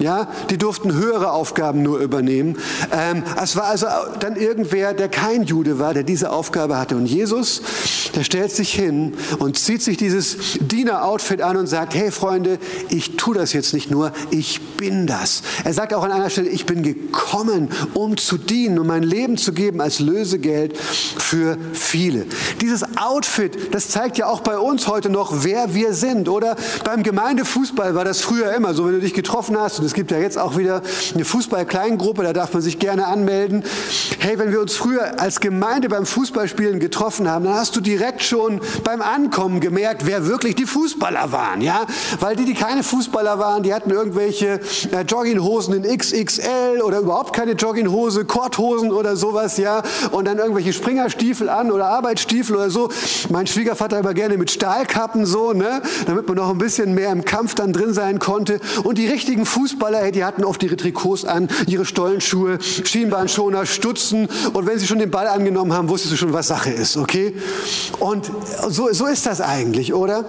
[0.00, 2.56] Ja, die durften höhere Aufgaben nur übernehmen.
[2.90, 3.86] Ähm, es war also
[4.18, 6.96] dann irgendwer, der kein Jude war, der diese Aufgabe hatte.
[6.96, 7.60] Und Jesus,
[8.14, 12.58] der stellt sich hin und zieht sich dieses Diener-Outfit an und sagt, hey Freunde,
[12.88, 15.42] ich tue das jetzt nicht nur, ich bin das.
[15.64, 19.36] Er sagt auch an einer Stelle, ich bin gekommen, um zu dienen, um mein Leben
[19.36, 22.24] zu geben als Lösegeld für viele.
[22.62, 26.30] Dieses Outfit, das zeigt ja auch bei uns heute noch, wer wir sind.
[26.30, 29.94] Oder beim Gemeindefußball war das früher immer so, wenn du dich getroffen hast und es
[29.94, 30.82] gibt ja jetzt auch wieder
[31.14, 33.64] eine Fußball-Kleingruppe, da darf man sich gerne anmelden.
[34.20, 38.22] Hey, wenn wir uns früher als Gemeinde beim Fußballspielen getroffen haben, dann hast du direkt
[38.22, 41.86] schon beim Ankommen gemerkt, wer wirklich die Fußballer waren, ja?
[42.20, 44.60] Weil die, die keine Fußballer waren, die hatten irgendwelche
[44.92, 49.82] äh, Jogginghosen in XXL oder überhaupt keine Jogginghose, Korthosen oder sowas, ja?
[50.12, 52.90] Und dann irgendwelche Springerstiefel an oder Arbeitsstiefel oder so.
[53.28, 55.82] Mein Schwiegervater immer gerne mit Stahlkappen so, ne?
[56.06, 58.60] Damit man noch ein bisschen mehr im Kampf dann drin sein konnte.
[58.84, 64.28] Und die richtigen Fußballer Fußballer, die hatten oft ihre Trikots an, ihre Stollenschuhe, Schienbeinschoner, Stutzen
[64.52, 67.34] und wenn sie schon den Ball angenommen haben, wusstest du schon, was Sache ist, okay?
[68.00, 68.30] Und
[68.68, 70.24] so, so ist das eigentlich, oder?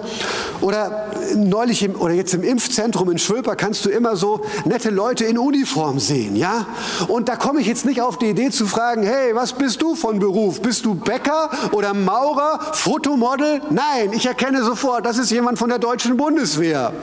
[0.61, 5.25] Oder neulich im, oder jetzt im Impfzentrum in Schwölper kannst du immer so nette Leute
[5.25, 6.67] in Uniform sehen, ja?
[7.07, 9.95] Und da komme ich jetzt nicht auf die Idee zu fragen, hey, was bist du
[9.95, 10.61] von Beruf?
[10.61, 13.61] Bist du Bäcker oder Maurer, Fotomodel?
[13.69, 16.93] Nein, ich erkenne sofort, das ist jemand von der deutschen Bundeswehr.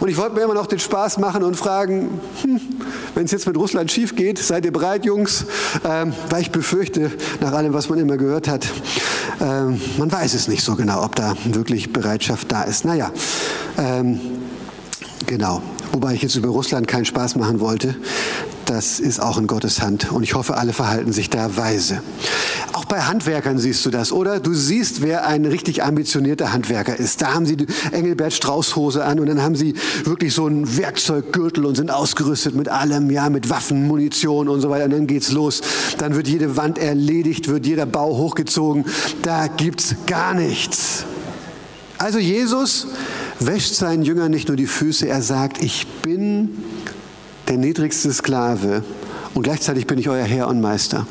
[0.00, 2.60] Und ich wollte mir immer noch den Spaß machen und fragen, sagen, hm,
[3.16, 5.46] wenn es jetzt mit Russland schief geht, seid ihr bereit, Jungs?
[5.84, 8.68] Ähm, weil ich befürchte, nach allem, was man immer gehört hat,
[9.40, 12.84] ähm, man weiß es nicht so genau, ob da wirklich Bereitschaft da ist.
[12.84, 13.10] Naja,
[13.78, 14.20] ähm,
[15.26, 15.60] genau.
[15.90, 17.96] Wobei ich jetzt über Russland keinen Spaß machen wollte.
[18.66, 20.10] Das ist auch in Gottes Hand.
[20.10, 22.02] Und ich hoffe, alle verhalten sich da weise.
[22.72, 24.40] Auch bei Handwerkern siehst du das, oder?
[24.40, 27.22] Du siehst, wer ein richtig ambitionierter Handwerker ist.
[27.22, 31.64] Da haben sie die Engelbert Strauß-Hose an und dann haben sie wirklich so einen Werkzeuggürtel
[31.64, 34.86] und sind ausgerüstet mit allem, ja, mit Waffen, Munition und so weiter.
[34.86, 35.60] Und dann geht's los.
[35.98, 38.84] Dann wird jede Wand erledigt, wird jeder Bau hochgezogen.
[39.22, 41.04] Da gibt's gar nichts.
[41.98, 42.88] Also Jesus
[43.38, 46.50] wäscht seinen Jüngern nicht nur die Füße, er sagt, ich bin
[47.48, 48.82] der niedrigste Sklave
[49.36, 51.06] und gleichzeitig bin ich euer Herr und Meister.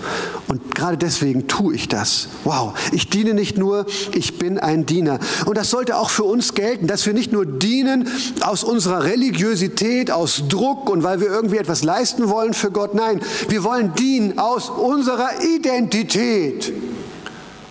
[0.47, 2.27] Und gerade deswegen tue ich das.
[2.43, 5.19] Wow, ich diene nicht nur, ich bin ein Diener.
[5.45, 8.09] Und das sollte auch für uns gelten, dass wir nicht nur dienen
[8.41, 12.95] aus unserer Religiosität, aus Druck und weil wir irgendwie etwas leisten wollen für Gott.
[12.95, 16.73] Nein, wir wollen dienen aus unserer Identität.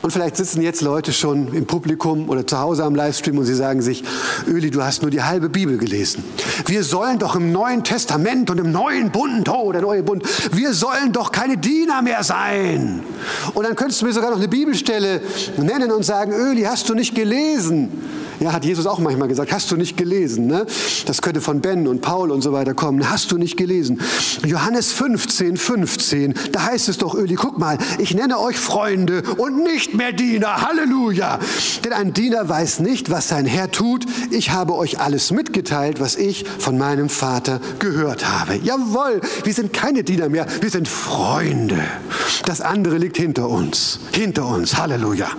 [0.05, 3.55] Und vielleicht sitzen jetzt Leute schon im Publikum oder zu Hause am Livestream und sie
[3.55, 4.05] sagen sich,
[4.47, 6.23] Öli, du hast nur die halbe Bibel gelesen.
[6.67, 10.75] Wir sollen doch im Neuen Testament und im neuen Bund, oh, der neue Bund, wir
[10.75, 13.03] sollen doch keine Diener mehr sein.
[13.55, 15.23] Und dann könntest du mir sogar noch eine Bibelstelle
[15.57, 17.89] nennen und sagen, Öli, hast du nicht gelesen?
[18.45, 20.47] Ja, hat Jesus auch manchmal gesagt, hast du nicht gelesen?
[20.47, 20.67] Ne?
[21.07, 23.09] Das könnte von Ben und Paul und so weiter kommen.
[23.09, 24.03] Hast du nicht gelesen?
[24.45, 29.65] Johannes 15, 15, da heißt es doch, Öli, guck mal, ich nenne euch Freunde und
[29.65, 30.61] nicht mehr Diener.
[30.61, 31.39] Halleluja.
[31.87, 34.05] Denn ein Diener weiß nicht, was sein Herr tut.
[34.31, 38.57] Ich habe euch alles mitgeteilt, was ich von meinem Vater gehört habe.
[38.57, 41.83] Jawohl, wir sind keine Diener mehr, wir sind Freunde.
[42.45, 44.01] Das andere liegt hinter uns.
[44.13, 44.77] Hinter uns.
[44.77, 45.31] Halleluja.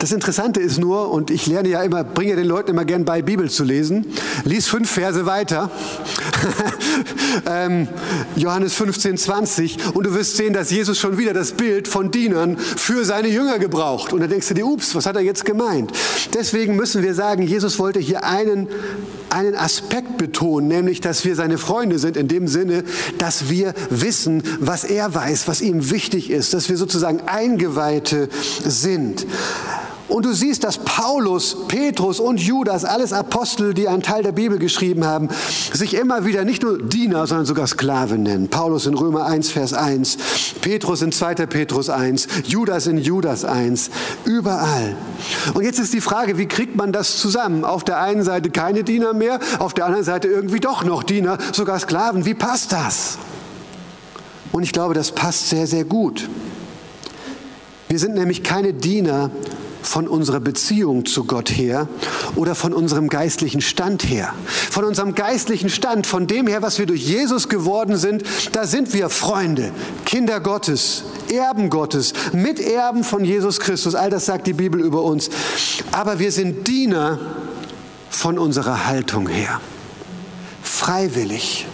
[0.00, 3.20] Das Interessante ist nur, und ich lerne ja immer, bringe den Leuten immer gern bei,
[3.20, 4.06] Bibel zu lesen.
[4.44, 5.70] Lies fünf Verse weiter
[7.46, 7.86] ähm,
[8.34, 9.94] Johannes 15, 20.
[9.94, 13.58] Und du wirst sehen, dass Jesus schon wieder das Bild von Dienern für seine Jünger
[13.58, 14.14] gebraucht.
[14.14, 15.92] Und dann denkst du dir, ups, was hat er jetzt gemeint?
[16.32, 18.68] Deswegen müssen wir sagen, Jesus wollte hier einen,
[19.28, 22.84] einen Aspekt betonen, nämlich, dass wir seine Freunde sind, in dem Sinne,
[23.18, 28.30] dass wir wissen, was er weiß, was ihm wichtig ist, dass wir sozusagen Eingeweihte
[28.64, 29.26] sind.
[30.10, 34.58] Und du siehst, dass Paulus, Petrus und Judas, alles Apostel, die einen Teil der Bibel
[34.58, 35.28] geschrieben haben,
[35.72, 38.48] sich immer wieder nicht nur Diener, sondern sogar Sklaven nennen.
[38.48, 40.18] Paulus in Römer 1, Vers 1,
[40.60, 41.46] Petrus in 2.
[41.46, 43.90] Petrus 1, Judas in Judas 1,
[44.24, 44.96] überall.
[45.54, 47.64] Und jetzt ist die Frage, wie kriegt man das zusammen?
[47.64, 51.38] Auf der einen Seite keine Diener mehr, auf der anderen Seite irgendwie doch noch Diener,
[51.52, 52.26] sogar Sklaven.
[52.26, 53.16] Wie passt das?
[54.50, 56.28] Und ich glaube, das passt sehr, sehr gut.
[57.88, 59.30] Wir sind nämlich keine Diener,
[59.82, 61.88] von unserer Beziehung zu Gott her
[62.36, 64.32] oder von unserem geistlichen Stand her.
[64.70, 68.92] Von unserem geistlichen Stand, von dem her, was wir durch Jesus geworden sind, da sind
[68.92, 69.72] wir Freunde,
[70.04, 73.94] Kinder Gottes, Erben Gottes, Miterben von Jesus Christus.
[73.94, 75.30] All das sagt die Bibel über uns.
[75.92, 77.18] Aber wir sind Diener
[78.10, 79.60] von unserer Haltung her.
[80.62, 81.66] Freiwillig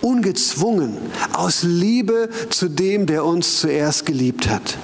[0.00, 0.96] ungezwungen,
[1.32, 4.78] aus Liebe zu dem, der uns zuerst geliebt hat.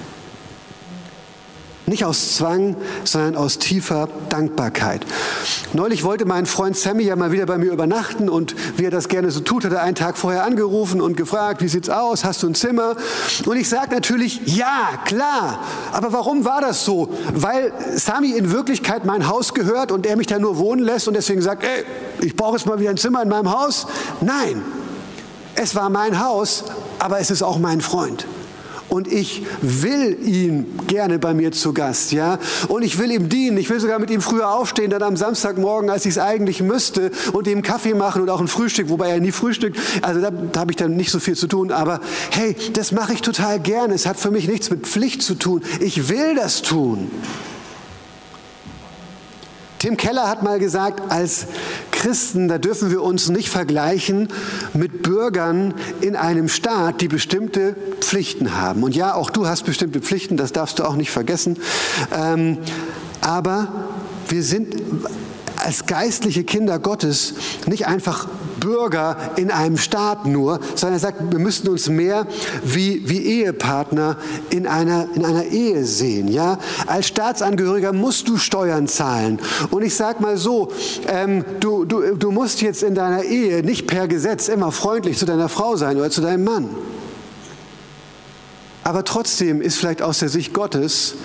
[1.89, 5.05] Nicht aus Zwang, sondern aus tiefer Dankbarkeit.
[5.71, 9.07] Neulich wollte mein Freund Sammy ja mal wieder bei mir übernachten und wie er das
[9.07, 12.43] gerne so tut, hat er einen Tag vorher angerufen und gefragt, wie sieht's aus, hast
[12.43, 12.97] du ein Zimmer?
[13.45, 15.63] Und ich sage natürlich, ja, klar.
[15.93, 17.07] Aber warum war das so?
[17.33, 21.13] Weil Sammy in Wirklichkeit mein Haus gehört und er mich da nur wohnen lässt und
[21.13, 21.85] deswegen sagt, ey,
[22.19, 23.87] ich brauche jetzt mal wieder ein Zimmer in meinem Haus?
[24.19, 24.61] Nein,
[25.55, 26.65] es war mein Haus,
[26.99, 28.27] aber es ist auch mein Freund
[28.89, 32.39] und ich will ihn gerne bei mir zu Gast, ja.
[32.67, 33.57] Und ich will ihm dienen.
[33.57, 37.11] Ich will sogar mit ihm früher aufstehen, dann am Samstagmorgen, als ich es eigentlich müsste,
[37.33, 39.77] und ihm Kaffee machen und auch ein Frühstück, wobei er nie frühstückt.
[40.01, 41.71] Also da, da habe ich dann nicht so viel zu tun.
[41.71, 41.99] Aber
[42.31, 43.93] hey, das mache ich total gerne.
[43.93, 45.61] Es hat für mich nichts mit Pflicht zu tun.
[45.79, 47.09] Ich will das tun.
[49.87, 51.45] Tim Keller hat mal gesagt, als
[51.91, 54.27] Christen, da dürfen wir uns nicht vergleichen
[54.73, 58.83] mit Bürgern in einem Staat, die bestimmte Pflichten haben.
[58.83, 61.57] Und ja, auch du hast bestimmte Pflichten, das darfst du auch nicht vergessen.
[62.13, 62.57] Ähm,
[63.21, 63.85] aber
[64.27, 64.75] wir sind
[65.63, 67.33] als geistliche Kinder Gottes
[67.65, 68.27] nicht einfach
[68.59, 72.27] Bürger in einem Staat nur, sondern er sagt, wir müssten uns mehr
[72.63, 74.17] wie, wie Ehepartner
[74.49, 76.27] in einer, in einer Ehe sehen.
[76.27, 76.57] Ja?
[76.85, 79.39] Als Staatsangehöriger musst du Steuern zahlen.
[79.71, 80.71] Und ich sage mal so,
[81.07, 85.25] ähm, du, du, du musst jetzt in deiner Ehe nicht per Gesetz immer freundlich zu
[85.25, 86.69] deiner Frau sein oder zu deinem Mann.
[88.83, 91.15] Aber trotzdem ist vielleicht aus der Sicht Gottes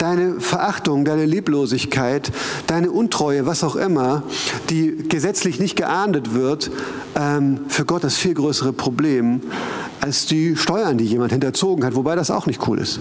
[0.00, 2.32] deine Verachtung, deine Lieblosigkeit,
[2.66, 4.22] deine Untreue, was auch immer,
[4.70, 6.70] die gesetzlich nicht geahndet wird,
[7.14, 9.42] ähm, für Gott das viel größere Problem
[10.00, 13.00] als die Steuern, die jemand hinterzogen hat, wobei das auch nicht cool ist.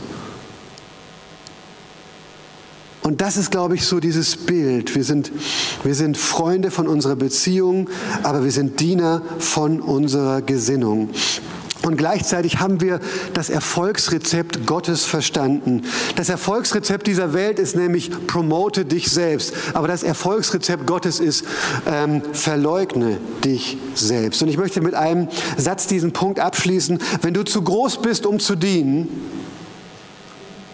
[3.01, 4.93] Und das ist, glaube ich, so dieses Bild.
[4.93, 5.31] Wir sind,
[5.83, 7.89] wir sind Freunde von unserer Beziehung,
[8.21, 11.09] aber wir sind Diener von unserer Gesinnung.
[11.81, 12.99] Und gleichzeitig haben wir
[13.33, 15.83] das Erfolgsrezept Gottes verstanden.
[16.17, 19.53] Das Erfolgsrezept dieser Welt ist nämlich promote dich selbst.
[19.73, 21.45] Aber das Erfolgsrezept Gottes ist
[21.87, 24.41] ähm, verleugne dich selbst.
[24.41, 26.99] Und ich möchte mit einem Satz diesen Punkt abschließen.
[27.21, 29.07] Wenn du zu groß bist, um zu dienen,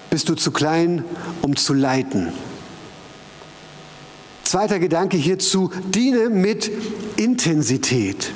[0.09, 1.03] bist du zu klein,
[1.43, 2.29] um zu leiten.
[4.43, 6.71] Zweiter Gedanke hierzu, diene mit
[7.17, 8.31] Intensität.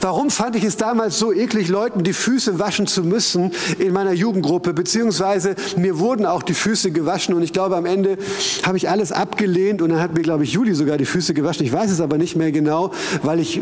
[0.00, 4.12] Warum fand ich es damals so eklig, Leuten die Füße waschen zu müssen in meiner
[4.12, 4.72] Jugendgruppe?
[4.72, 8.18] Beziehungsweise mir wurden auch die Füße gewaschen und ich glaube, am Ende
[8.62, 11.66] habe ich alles abgelehnt und dann hat mir, glaube ich, Juli sogar die Füße gewaschen.
[11.66, 13.60] Ich weiß es aber nicht mehr genau, weil ich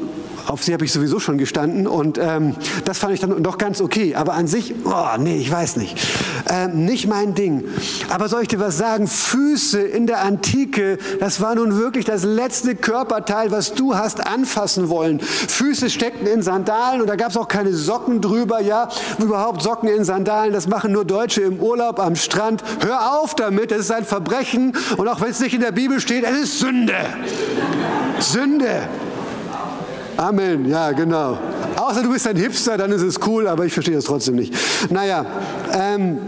[0.50, 3.80] auf sie habe ich sowieso schon gestanden und ähm, das fand ich dann doch ganz
[3.80, 4.16] okay.
[4.16, 5.96] Aber an sich, oh, nee, ich weiß nicht.
[6.48, 7.64] Ähm, nicht mein Ding.
[8.08, 9.06] Aber soll ich dir was sagen?
[9.06, 14.88] Füße in der Antike, das war nun wirklich das letzte Körperteil, was du hast anfassen
[14.88, 15.20] wollen.
[15.20, 18.60] Füße steckten in Sandalen und da gab es auch keine Socken drüber.
[18.60, 22.64] Ja, überhaupt Socken in Sandalen, das machen nur Deutsche im Urlaub am Strand.
[22.80, 26.00] Hör auf damit, das ist ein Verbrechen und auch wenn es nicht in der Bibel
[26.00, 26.96] steht, es ist Sünde.
[28.18, 28.88] Sünde.
[30.20, 31.38] Amen, ja, genau.
[31.76, 34.52] Außer du bist ein Hipster, dann ist es cool, aber ich verstehe das trotzdem nicht.
[34.90, 35.24] Naja,
[35.72, 36.18] ähm,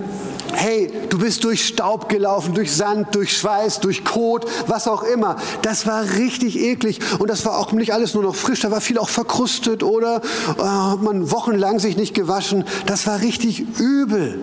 [0.54, 5.36] hey, du bist durch Staub gelaufen, durch Sand, durch Schweiß, durch Kot, was auch immer.
[5.60, 8.80] Das war richtig eklig und das war auch nicht alles nur noch frisch, da war
[8.80, 10.22] viel auch verkrustet oder
[10.56, 12.64] äh, hat man wochenlang sich nicht gewaschen.
[12.86, 14.38] Das war richtig übel.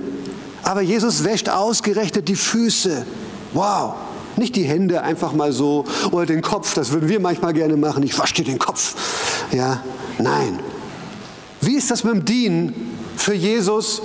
[0.62, 3.04] Aber Jesus wäscht ausgerechnet die Füße.
[3.54, 3.96] Wow.
[4.40, 8.04] Nicht die Hände einfach mal so oder den Kopf, das würden wir manchmal gerne machen.
[8.04, 8.96] Ich wasche dir den Kopf.
[9.52, 9.84] Ja,
[10.18, 10.60] nein.
[11.62, 14.02] Wie ist das mit dem Dienen für Jesus,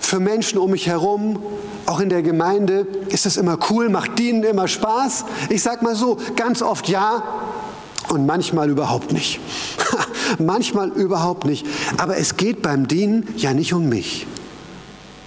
[0.00, 1.42] für Menschen um mich herum,
[1.86, 2.86] auch in der Gemeinde?
[3.08, 3.88] Ist das immer cool?
[3.88, 5.24] Macht Dienen immer Spaß?
[5.48, 7.22] Ich sag mal so, ganz oft ja
[8.08, 9.40] und manchmal überhaupt nicht.
[10.38, 11.66] manchmal überhaupt nicht.
[11.96, 14.26] Aber es geht beim Dienen ja nicht um mich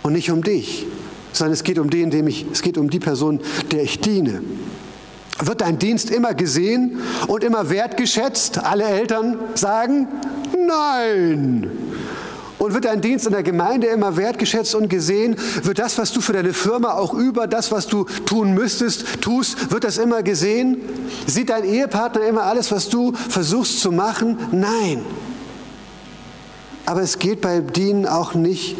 [0.03, 0.85] und nicht um dich,
[1.31, 4.41] sondern es geht um den, dem ich, es geht um die Person, der ich diene.
[5.39, 8.63] Wird dein Dienst immer gesehen und immer wertgeschätzt?
[8.63, 10.07] Alle Eltern sagen
[10.55, 11.71] nein.
[12.59, 15.35] Und wird dein Dienst in der Gemeinde immer wertgeschätzt und gesehen?
[15.63, 19.71] Wird das, was du für deine Firma auch über das, was du tun müsstest, tust,
[19.71, 20.81] wird das immer gesehen?
[21.25, 24.37] Sieht dein Ehepartner immer alles, was du versuchst zu machen?
[24.51, 25.03] Nein.
[26.85, 28.77] Aber es geht bei Dienen auch nicht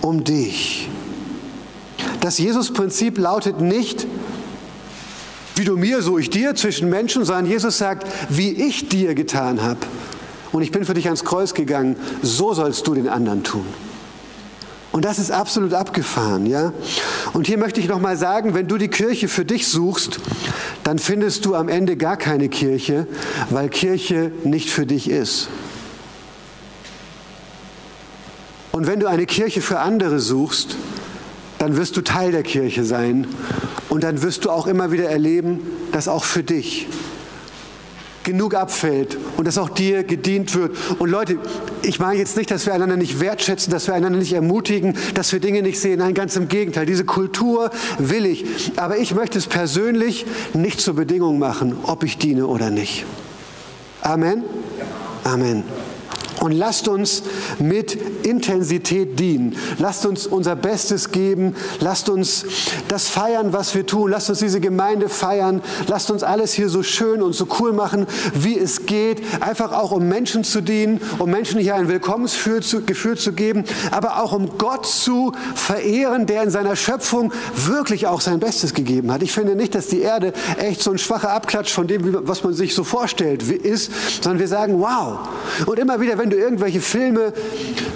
[0.00, 0.88] um dich.
[2.20, 4.06] Das Jesus-Prinzip lautet nicht,
[5.54, 9.62] wie du mir, so ich dir zwischen Menschen, sondern Jesus sagt, wie ich dir getan
[9.62, 9.80] habe.
[10.52, 13.64] Und ich bin für dich ans Kreuz gegangen, so sollst du den anderen tun.
[14.92, 16.74] Und das ist absolut abgefahren, ja?
[17.32, 20.20] Und hier möchte ich noch mal sagen, wenn du die Kirche für dich suchst,
[20.84, 23.06] dann findest du am Ende gar keine Kirche,
[23.48, 25.48] weil Kirche nicht für dich ist.
[28.70, 30.76] Und wenn du eine Kirche für andere suchst,
[31.62, 33.24] dann wirst du Teil der Kirche sein
[33.88, 35.60] und dann wirst du auch immer wieder erleben,
[35.92, 36.88] dass auch für dich
[38.24, 40.76] genug abfällt und dass auch dir gedient wird.
[40.98, 41.38] Und Leute,
[41.82, 45.32] ich meine jetzt nicht, dass wir einander nicht wertschätzen, dass wir einander nicht ermutigen, dass
[45.32, 46.00] wir Dinge nicht sehen.
[46.00, 46.84] Nein, ganz im Gegenteil.
[46.84, 48.44] Diese Kultur will ich.
[48.74, 53.04] Aber ich möchte es persönlich nicht zur Bedingung machen, ob ich diene oder nicht.
[54.00, 54.42] Amen.
[55.22, 55.62] Amen.
[56.42, 57.22] Und lasst uns
[57.60, 59.54] mit Intensität dienen.
[59.78, 61.54] Lasst uns unser Bestes geben.
[61.78, 62.44] Lasst uns
[62.88, 64.10] das feiern, was wir tun.
[64.10, 65.62] Lasst uns diese Gemeinde feiern.
[65.86, 69.22] Lasst uns alles hier so schön und so cool machen, wie es geht.
[69.40, 74.32] Einfach auch, um Menschen zu dienen, um Menschen hier ein Willkommensgefühl zu, geben, aber auch
[74.32, 79.22] um Gott zu verehren, der in seiner Schöpfung wirklich auch sein Bestes gegeben hat.
[79.22, 82.52] Ich finde nicht, dass die Erde echt so ein schwacher Abklatsch von dem, was man
[82.52, 85.20] sich so vorstellt, ist, sondern wir sagen, wow.
[85.66, 87.32] Und immer wieder, wenn du irgendwelche Filme,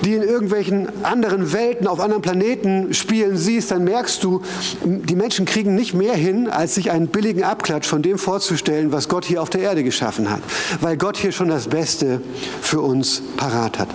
[0.05, 4.43] die in irgendwelchen anderen Welten, auf anderen Planeten spielen, siehst, dann merkst du,
[4.85, 9.09] die Menschen kriegen nicht mehr hin, als sich einen billigen Abklatsch von dem vorzustellen, was
[9.09, 10.41] Gott hier auf der Erde geschaffen hat.
[10.81, 12.21] Weil Gott hier schon das Beste
[12.61, 13.89] für uns parat hat.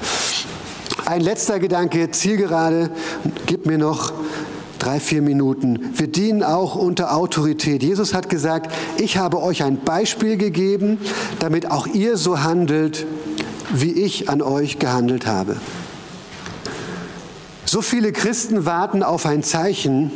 [1.05, 2.89] Ein letzter Gedanke, Zielgerade,
[3.45, 4.13] gib mir noch
[4.81, 5.91] drei, vier Minuten.
[5.95, 7.83] Wir dienen auch unter Autorität.
[7.83, 10.97] Jesus hat gesagt, ich habe euch ein Beispiel gegeben,
[11.39, 13.05] damit auch ihr so handelt,
[13.73, 15.57] wie ich an euch gehandelt habe.
[17.65, 20.11] So viele Christen warten auf ein Zeichen.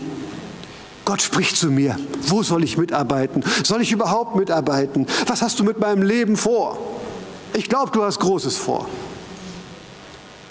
[1.05, 1.97] Gott spricht zu mir.
[2.27, 3.43] Wo soll ich mitarbeiten?
[3.63, 5.05] Soll ich überhaupt mitarbeiten?
[5.27, 6.77] Was hast du mit meinem Leben vor?
[7.53, 8.87] Ich glaube, du hast Großes vor.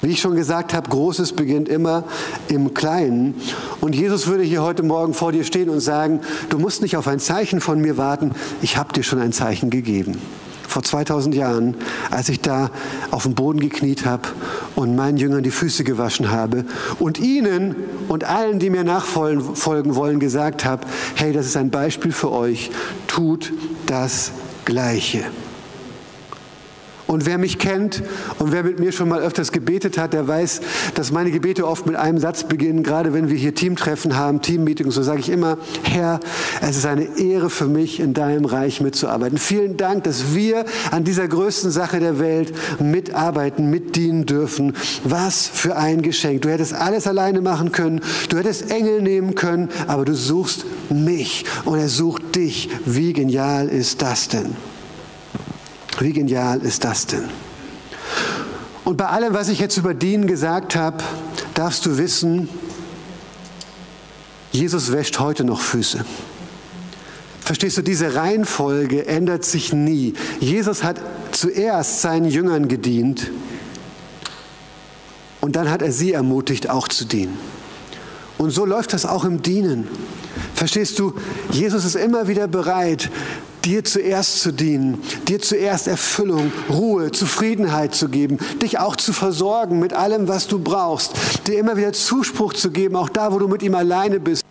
[0.01, 2.05] Wie ich schon gesagt habe, Großes beginnt immer
[2.49, 3.35] im Kleinen.
[3.81, 7.09] Und Jesus würde hier heute Morgen vor dir stehen und sagen, du musst nicht auf
[7.09, 8.33] ein Zeichen von mir warten,
[8.63, 10.21] ich habe dir schon ein Zeichen gegeben
[10.69, 11.77] vor 2000 Jahren,
[12.11, 12.71] als ich da
[13.11, 14.29] auf dem Boden gekniet habe
[14.75, 16.65] und meinen Jüngern die Füße gewaschen habe
[16.99, 17.77] und ihnen
[18.09, 22.71] und allen, die mir nachfolgen wollen, gesagt habe, hey, das ist ein Beispiel für euch,
[23.07, 23.53] tut
[23.87, 24.33] das
[24.65, 25.25] Gleiche.
[27.07, 28.03] Und wer mich kennt
[28.39, 30.61] und wer mit mir schon mal öfters gebetet hat, der weiß,
[30.95, 34.95] dass meine Gebete oft mit einem Satz beginnen, gerade wenn wir hier Teamtreffen haben, Teammeetings,
[34.95, 36.21] so sage ich immer, Herr,
[36.63, 39.39] es ist eine Ehre für mich, in deinem Reich mitzuarbeiten.
[39.39, 44.75] Vielen Dank, dass wir an dieser größten Sache der Welt mitarbeiten, mitdienen dürfen.
[45.05, 46.43] Was für ein Geschenk.
[46.43, 48.01] Du hättest alles alleine machen können,
[48.31, 52.71] du hättest Engel nehmen können, aber du suchst mich und er sucht dich.
[52.87, 54.74] Wie genial ist das denn?
[56.01, 57.25] Wie genial ist das denn?
[58.85, 60.99] Und bei allem, was ich jetzt über Dienen gesagt habe,
[61.55, 62.49] darfst du wissen,
[64.53, 66.05] Jesus wäscht heute noch Füße.
[67.41, 70.15] Verstehst du, diese Reihenfolge ändert sich nie.
[70.41, 71.01] Jesus hat
[71.33, 73.31] zuerst seinen Jüngern gedient
[75.41, 77.37] und dann hat er sie ermutigt, auch zu dienen.
[78.39, 79.87] Und so läuft das auch im Dienen.
[80.55, 81.15] Verstehst du,
[81.51, 83.11] Jesus ist immer wieder bereit,
[83.65, 89.79] dir zuerst zu dienen, dir zuerst Erfüllung, Ruhe, Zufriedenheit zu geben, dich auch zu versorgen
[89.79, 91.13] mit allem, was du brauchst,
[91.47, 94.45] dir immer wieder Zuspruch zu geben, auch da, wo du mit ihm alleine bist.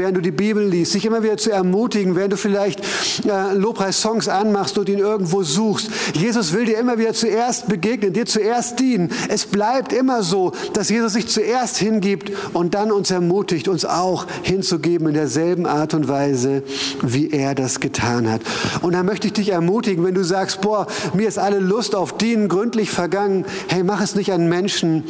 [0.00, 2.78] Während du die Bibel liest, dich immer wieder zu ermutigen, während du vielleicht
[3.26, 5.90] äh, Lobpreis-Songs anmachst und ihn irgendwo suchst.
[6.14, 9.10] Jesus will dir immer wieder zuerst begegnen, dir zuerst dienen.
[9.28, 14.28] Es bleibt immer so, dass Jesus sich zuerst hingibt und dann uns ermutigt, uns auch
[14.44, 16.62] hinzugeben in derselben Art und Weise,
[17.02, 18.42] wie er das getan hat.
[18.82, 22.16] Und da möchte ich dich ermutigen, wenn du sagst, boah, mir ist alle Lust auf
[22.16, 25.02] Dienen gründlich vergangen, hey, mach es nicht an Menschen,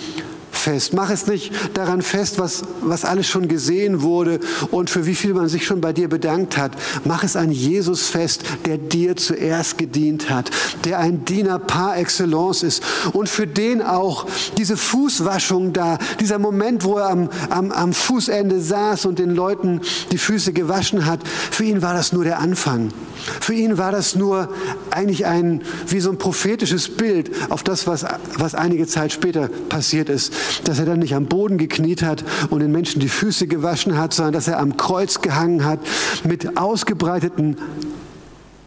[0.69, 0.93] fest.
[0.93, 4.39] Mach es nicht daran fest, was, was alles schon gesehen wurde
[4.71, 6.73] und für wie viel man sich schon bei dir bedankt hat.
[7.05, 10.51] Mach es an Jesus fest, der dir zuerst gedient hat,
[10.85, 12.83] der ein Diener par excellence ist
[13.15, 14.27] und für den auch
[14.59, 19.81] diese Fußwaschung da, dieser Moment, wo er am, am, am Fußende saß und den Leuten
[20.13, 22.93] die Füße gewaschen hat, für ihn war das nur der Anfang.
[23.41, 24.51] Für ihn war das nur
[24.91, 28.05] eigentlich ein, wie so ein prophetisches Bild auf das, was,
[28.37, 30.33] was einige Zeit später passiert ist
[30.65, 34.15] dass er dann nicht am Boden gekniet hat und den Menschen die Füße gewaschen hat,
[34.15, 35.81] sondern dass er am Kreuz gehangen hat
[36.25, 37.57] mit ausgebreiteten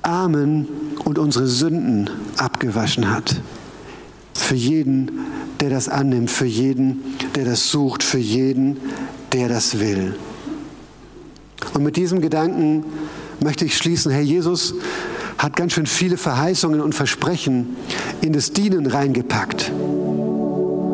[0.01, 0.67] Armen
[1.03, 3.41] und unsere Sünden abgewaschen hat.
[4.33, 5.11] Für jeden,
[5.59, 7.01] der das annimmt, für jeden,
[7.35, 8.77] der das sucht, für jeden,
[9.33, 10.15] der das will.
[11.73, 12.85] Und mit diesem Gedanken
[13.39, 14.73] möchte ich schließen, Herr Jesus
[15.37, 17.75] hat ganz schön viele Verheißungen und Versprechen
[18.21, 19.71] in das Dienen reingepackt.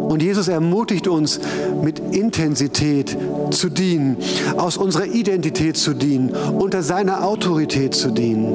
[0.08, 1.39] Und Jesus ermutigt uns,
[1.84, 3.18] mit Intensität
[3.51, 4.18] zu dienen,
[4.58, 8.53] aus unserer Identität zu dienen, unter seiner Autorität zu dienen.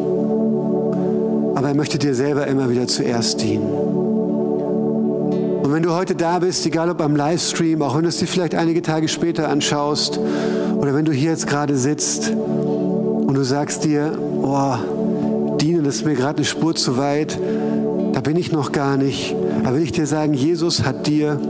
[1.55, 3.67] Aber er möchte dir selber immer wieder zuerst dienen.
[5.63, 8.27] Und wenn du heute da bist, egal ob am Livestream, auch wenn du es dir
[8.27, 10.19] vielleicht einige Tage später anschaust,
[10.77, 14.75] oder wenn du hier jetzt gerade sitzt und du sagst dir, oh,
[15.61, 17.39] dienen ist mir gerade eine Spur zu weit,
[18.13, 19.35] da bin ich noch gar nicht.
[19.65, 21.41] Da will ich dir sagen, Jesus hat dir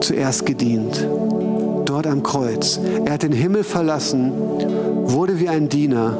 [0.00, 1.06] zuerst gedient.
[1.84, 2.80] Dort am Kreuz.
[3.04, 4.32] Er hat den Himmel verlassen,
[5.04, 6.16] wurde wie ein Diener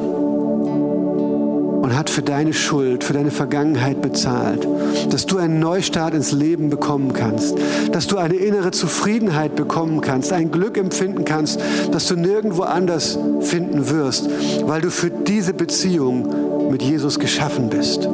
[1.85, 4.67] und hat für deine Schuld, für deine Vergangenheit bezahlt.
[5.11, 7.55] Dass du einen Neustart ins Leben bekommen kannst.
[7.91, 11.59] Dass du eine innere Zufriedenheit bekommen kannst, ein Glück empfinden kannst,
[11.91, 14.27] das du nirgendwo anders finden wirst,
[14.65, 18.09] weil du für diese Beziehung mit Jesus geschaffen bist.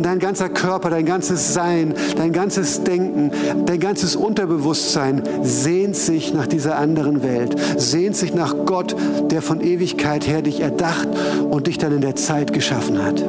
[0.00, 3.32] Und dein ganzer Körper, dein ganzes Sein, dein ganzes Denken,
[3.66, 8.96] dein ganzes Unterbewusstsein sehnt sich nach dieser anderen Welt, sehnt sich nach Gott,
[9.30, 11.06] der von Ewigkeit her dich erdacht
[11.50, 13.20] und dich dann in der Zeit geschaffen hat.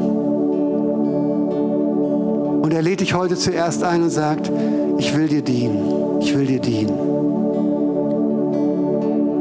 [2.62, 4.50] Und er lädt dich heute zuerst ein und sagt,
[4.98, 6.98] ich will dir dienen, ich will dir dienen.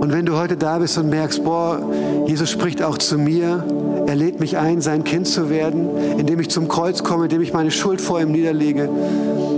[0.01, 1.81] Und wenn du heute da bist und merkst, boah,
[2.27, 3.63] Jesus spricht auch zu mir,
[4.11, 5.89] er lädt mich ein, sein Kind zu werden,
[6.19, 8.89] indem ich zum Kreuz komme, indem ich meine Schuld vor ihm niederlege.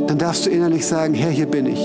[0.07, 1.81] Dann darfst du innerlich sagen, Herr, hier bin ich.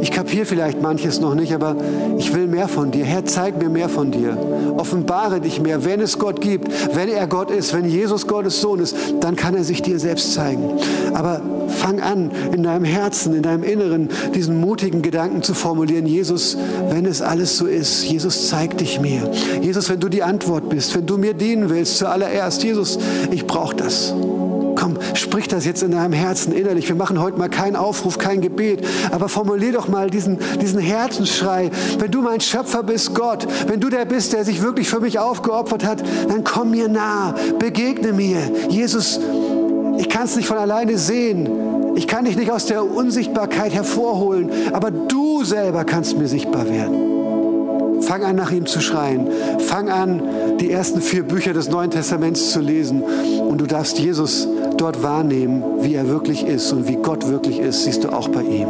[0.00, 1.76] Ich kapiere vielleicht manches noch nicht, aber
[2.18, 3.04] ich will mehr von dir.
[3.04, 4.36] Herr, zeig mir mehr von dir.
[4.76, 5.84] Offenbare dich mehr.
[5.84, 9.54] Wenn es Gott gibt, wenn er Gott ist, wenn Jesus Gottes Sohn ist, dann kann
[9.54, 10.70] er sich dir selbst zeigen.
[11.12, 16.06] Aber fang an, in deinem Herzen, in deinem Inneren diesen mutigen Gedanken zu formulieren.
[16.06, 16.56] Jesus,
[16.88, 19.30] wenn es alles so ist, Jesus, zeig dich mir.
[19.60, 22.98] Jesus, wenn du die Antwort bist, wenn du mir dienen willst, zuallererst, Jesus,
[23.30, 24.14] ich brauche das.
[24.80, 26.88] Komm, sprich das jetzt in deinem Herzen innerlich.
[26.88, 31.70] Wir machen heute mal keinen Aufruf, kein Gebet, aber formulier doch mal diesen, diesen Herzensschrei.
[31.98, 35.18] Wenn du mein Schöpfer bist, Gott, wenn du der bist, der sich wirklich für mich
[35.18, 38.38] aufgeopfert hat, dann komm mir nah, begegne mir.
[38.70, 39.20] Jesus,
[39.98, 41.94] ich kann es nicht von alleine sehen.
[41.94, 47.09] Ich kann dich nicht aus der Unsichtbarkeit hervorholen, aber du selber kannst mir sichtbar werden.
[48.02, 49.28] Fang an, nach ihm zu schreien.
[49.58, 50.22] Fang an,
[50.58, 53.02] die ersten vier Bücher des Neuen Testaments zu lesen.
[53.02, 57.84] Und du darfst Jesus dort wahrnehmen, wie er wirklich ist und wie Gott wirklich ist,
[57.84, 58.68] siehst du auch bei ihm.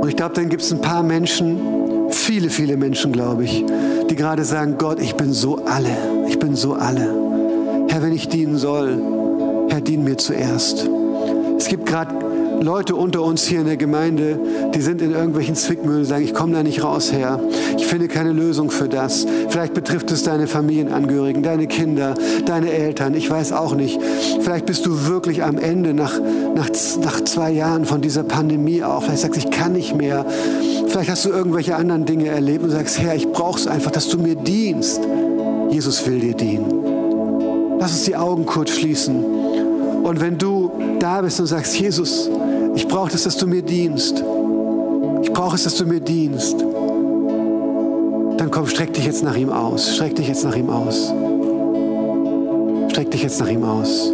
[0.00, 1.58] Und ich glaube, dann gibt es ein paar Menschen,
[2.10, 3.64] viele, viele Menschen, glaube ich,
[4.08, 5.96] die gerade sagen, Gott, ich bin so alle,
[6.28, 7.08] ich bin so alle.
[7.88, 9.00] Herr, wenn ich dienen soll,
[9.68, 10.88] Herr, dien mir zuerst.
[11.58, 12.14] Es gibt gerade
[12.60, 14.38] Leute unter uns hier in der Gemeinde,
[14.74, 17.40] die sind in irgendwelchen Zwickmühlen sagen, ich komme da nicht raus, Herr.
[17.76, 19.26] Ich finde keine Lösung für das.
[19.48, 23.14] Vielleicht betrifft es deine Familienangehörigen, deine Kinder, deine Eltern.
[23.14, 24.00] Ich weiß auch nicht.
[24.40, 26.18] Vielleicht bist du wirklich am Ende nach,
[26.54, 26.70] nach,
[27.02, 29.02] nach zwei Jahren von dieser Pandemie auch.
[29.02, 30.24] Vielleicht sagst du, ich kann nicht mehr.
[30.88, 34.08] Vielleicht hast du irgendwelche anderen Dinge erlebt und sagst, Herr, ich brauche es einfach, dass
[34.08, 35.00] du mir dienst.
[35.70, 37.78] Jesus will dir dienen.
[37.78, 39.24] Lass uns die Augen kurz schließen.
[40.02, 40.65] Und wenn du
[40.98, 42.30] da bist und sagst, Jesus,
[42.74, 44.22] ich brauche es, dass du mir dienst.
[45.22, 46.60] Ich brauche es, dass du mir dienst.
[48.38, 49.94] Dann komm, streck dich jetzt nach ihm aus.
[49.94, 51.12] Streck dich jetzt nach ihm aus.
[52.90, 54.12] Streck dich jetzt nach ihm aus.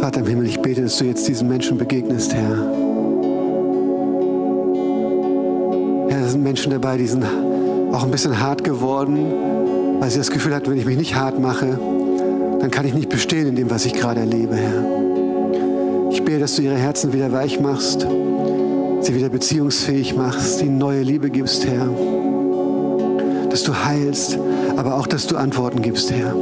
[0.00, 2.82] Vater im Himmel, ich bete, dass du jetzt diesen Menschen begegnest, Herr.
[6.52, 7.24] Menschen dabei, die sind
[7.92, 11.40] auch ein bisschen hart geworden, weil sie das Gefühl hatten, wenn ich mich nicht hart
[11.40, 11.78] mache,
[12.62, 14.84] dann kann ich nicht bestehen in dem, was ich gerade erlebe, Herr.
[16.12, 18.06] Ich bete, dass du ihre Herzen wieder weich machst,
[19.00, 21.88] sie wieder beziehungsfähig machst, ihnen neue Liebe gibst, Herr.
[23.50, 24.38] Dass du heilst,
[24.76, 26.36] aber auch, dass du Antworten gibst, Herr.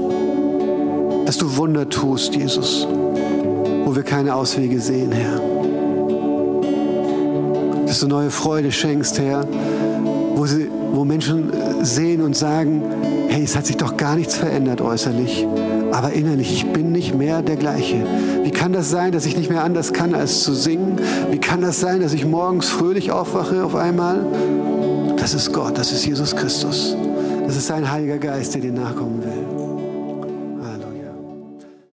[1.24, 2.86] Dass du Wunder tust, Jesus,
[3.86, 5.40] wo wir keine Auswege sehen, Herr.
[7.86, 9.48] Dass du neue Freude schenkst, Herr,
[10.34, 11.50] wo, sie, wo Menschen
[11.80, 12.82] sehen und sagen,
[13.28, 15.46] hey, es hat sich doch gar nichts verändert äußerlich,
[15.92, 18.04] aber innerlich, ich bin nicht mehr der gleiche.
[18.42, 20.98] Wie kann das sein, dass ich nicht mehr anders kann, als zu singen?
[21.30, 24.26] Wie kann das sein, dass ich morgens fröhlich aufwache auf einmal?
[25.16, 26.96] Das ist Gott, das ist Jesus Christus.
[27.46, 29.39] Das ist sein Heiliger Geist, der dir nachkommen will.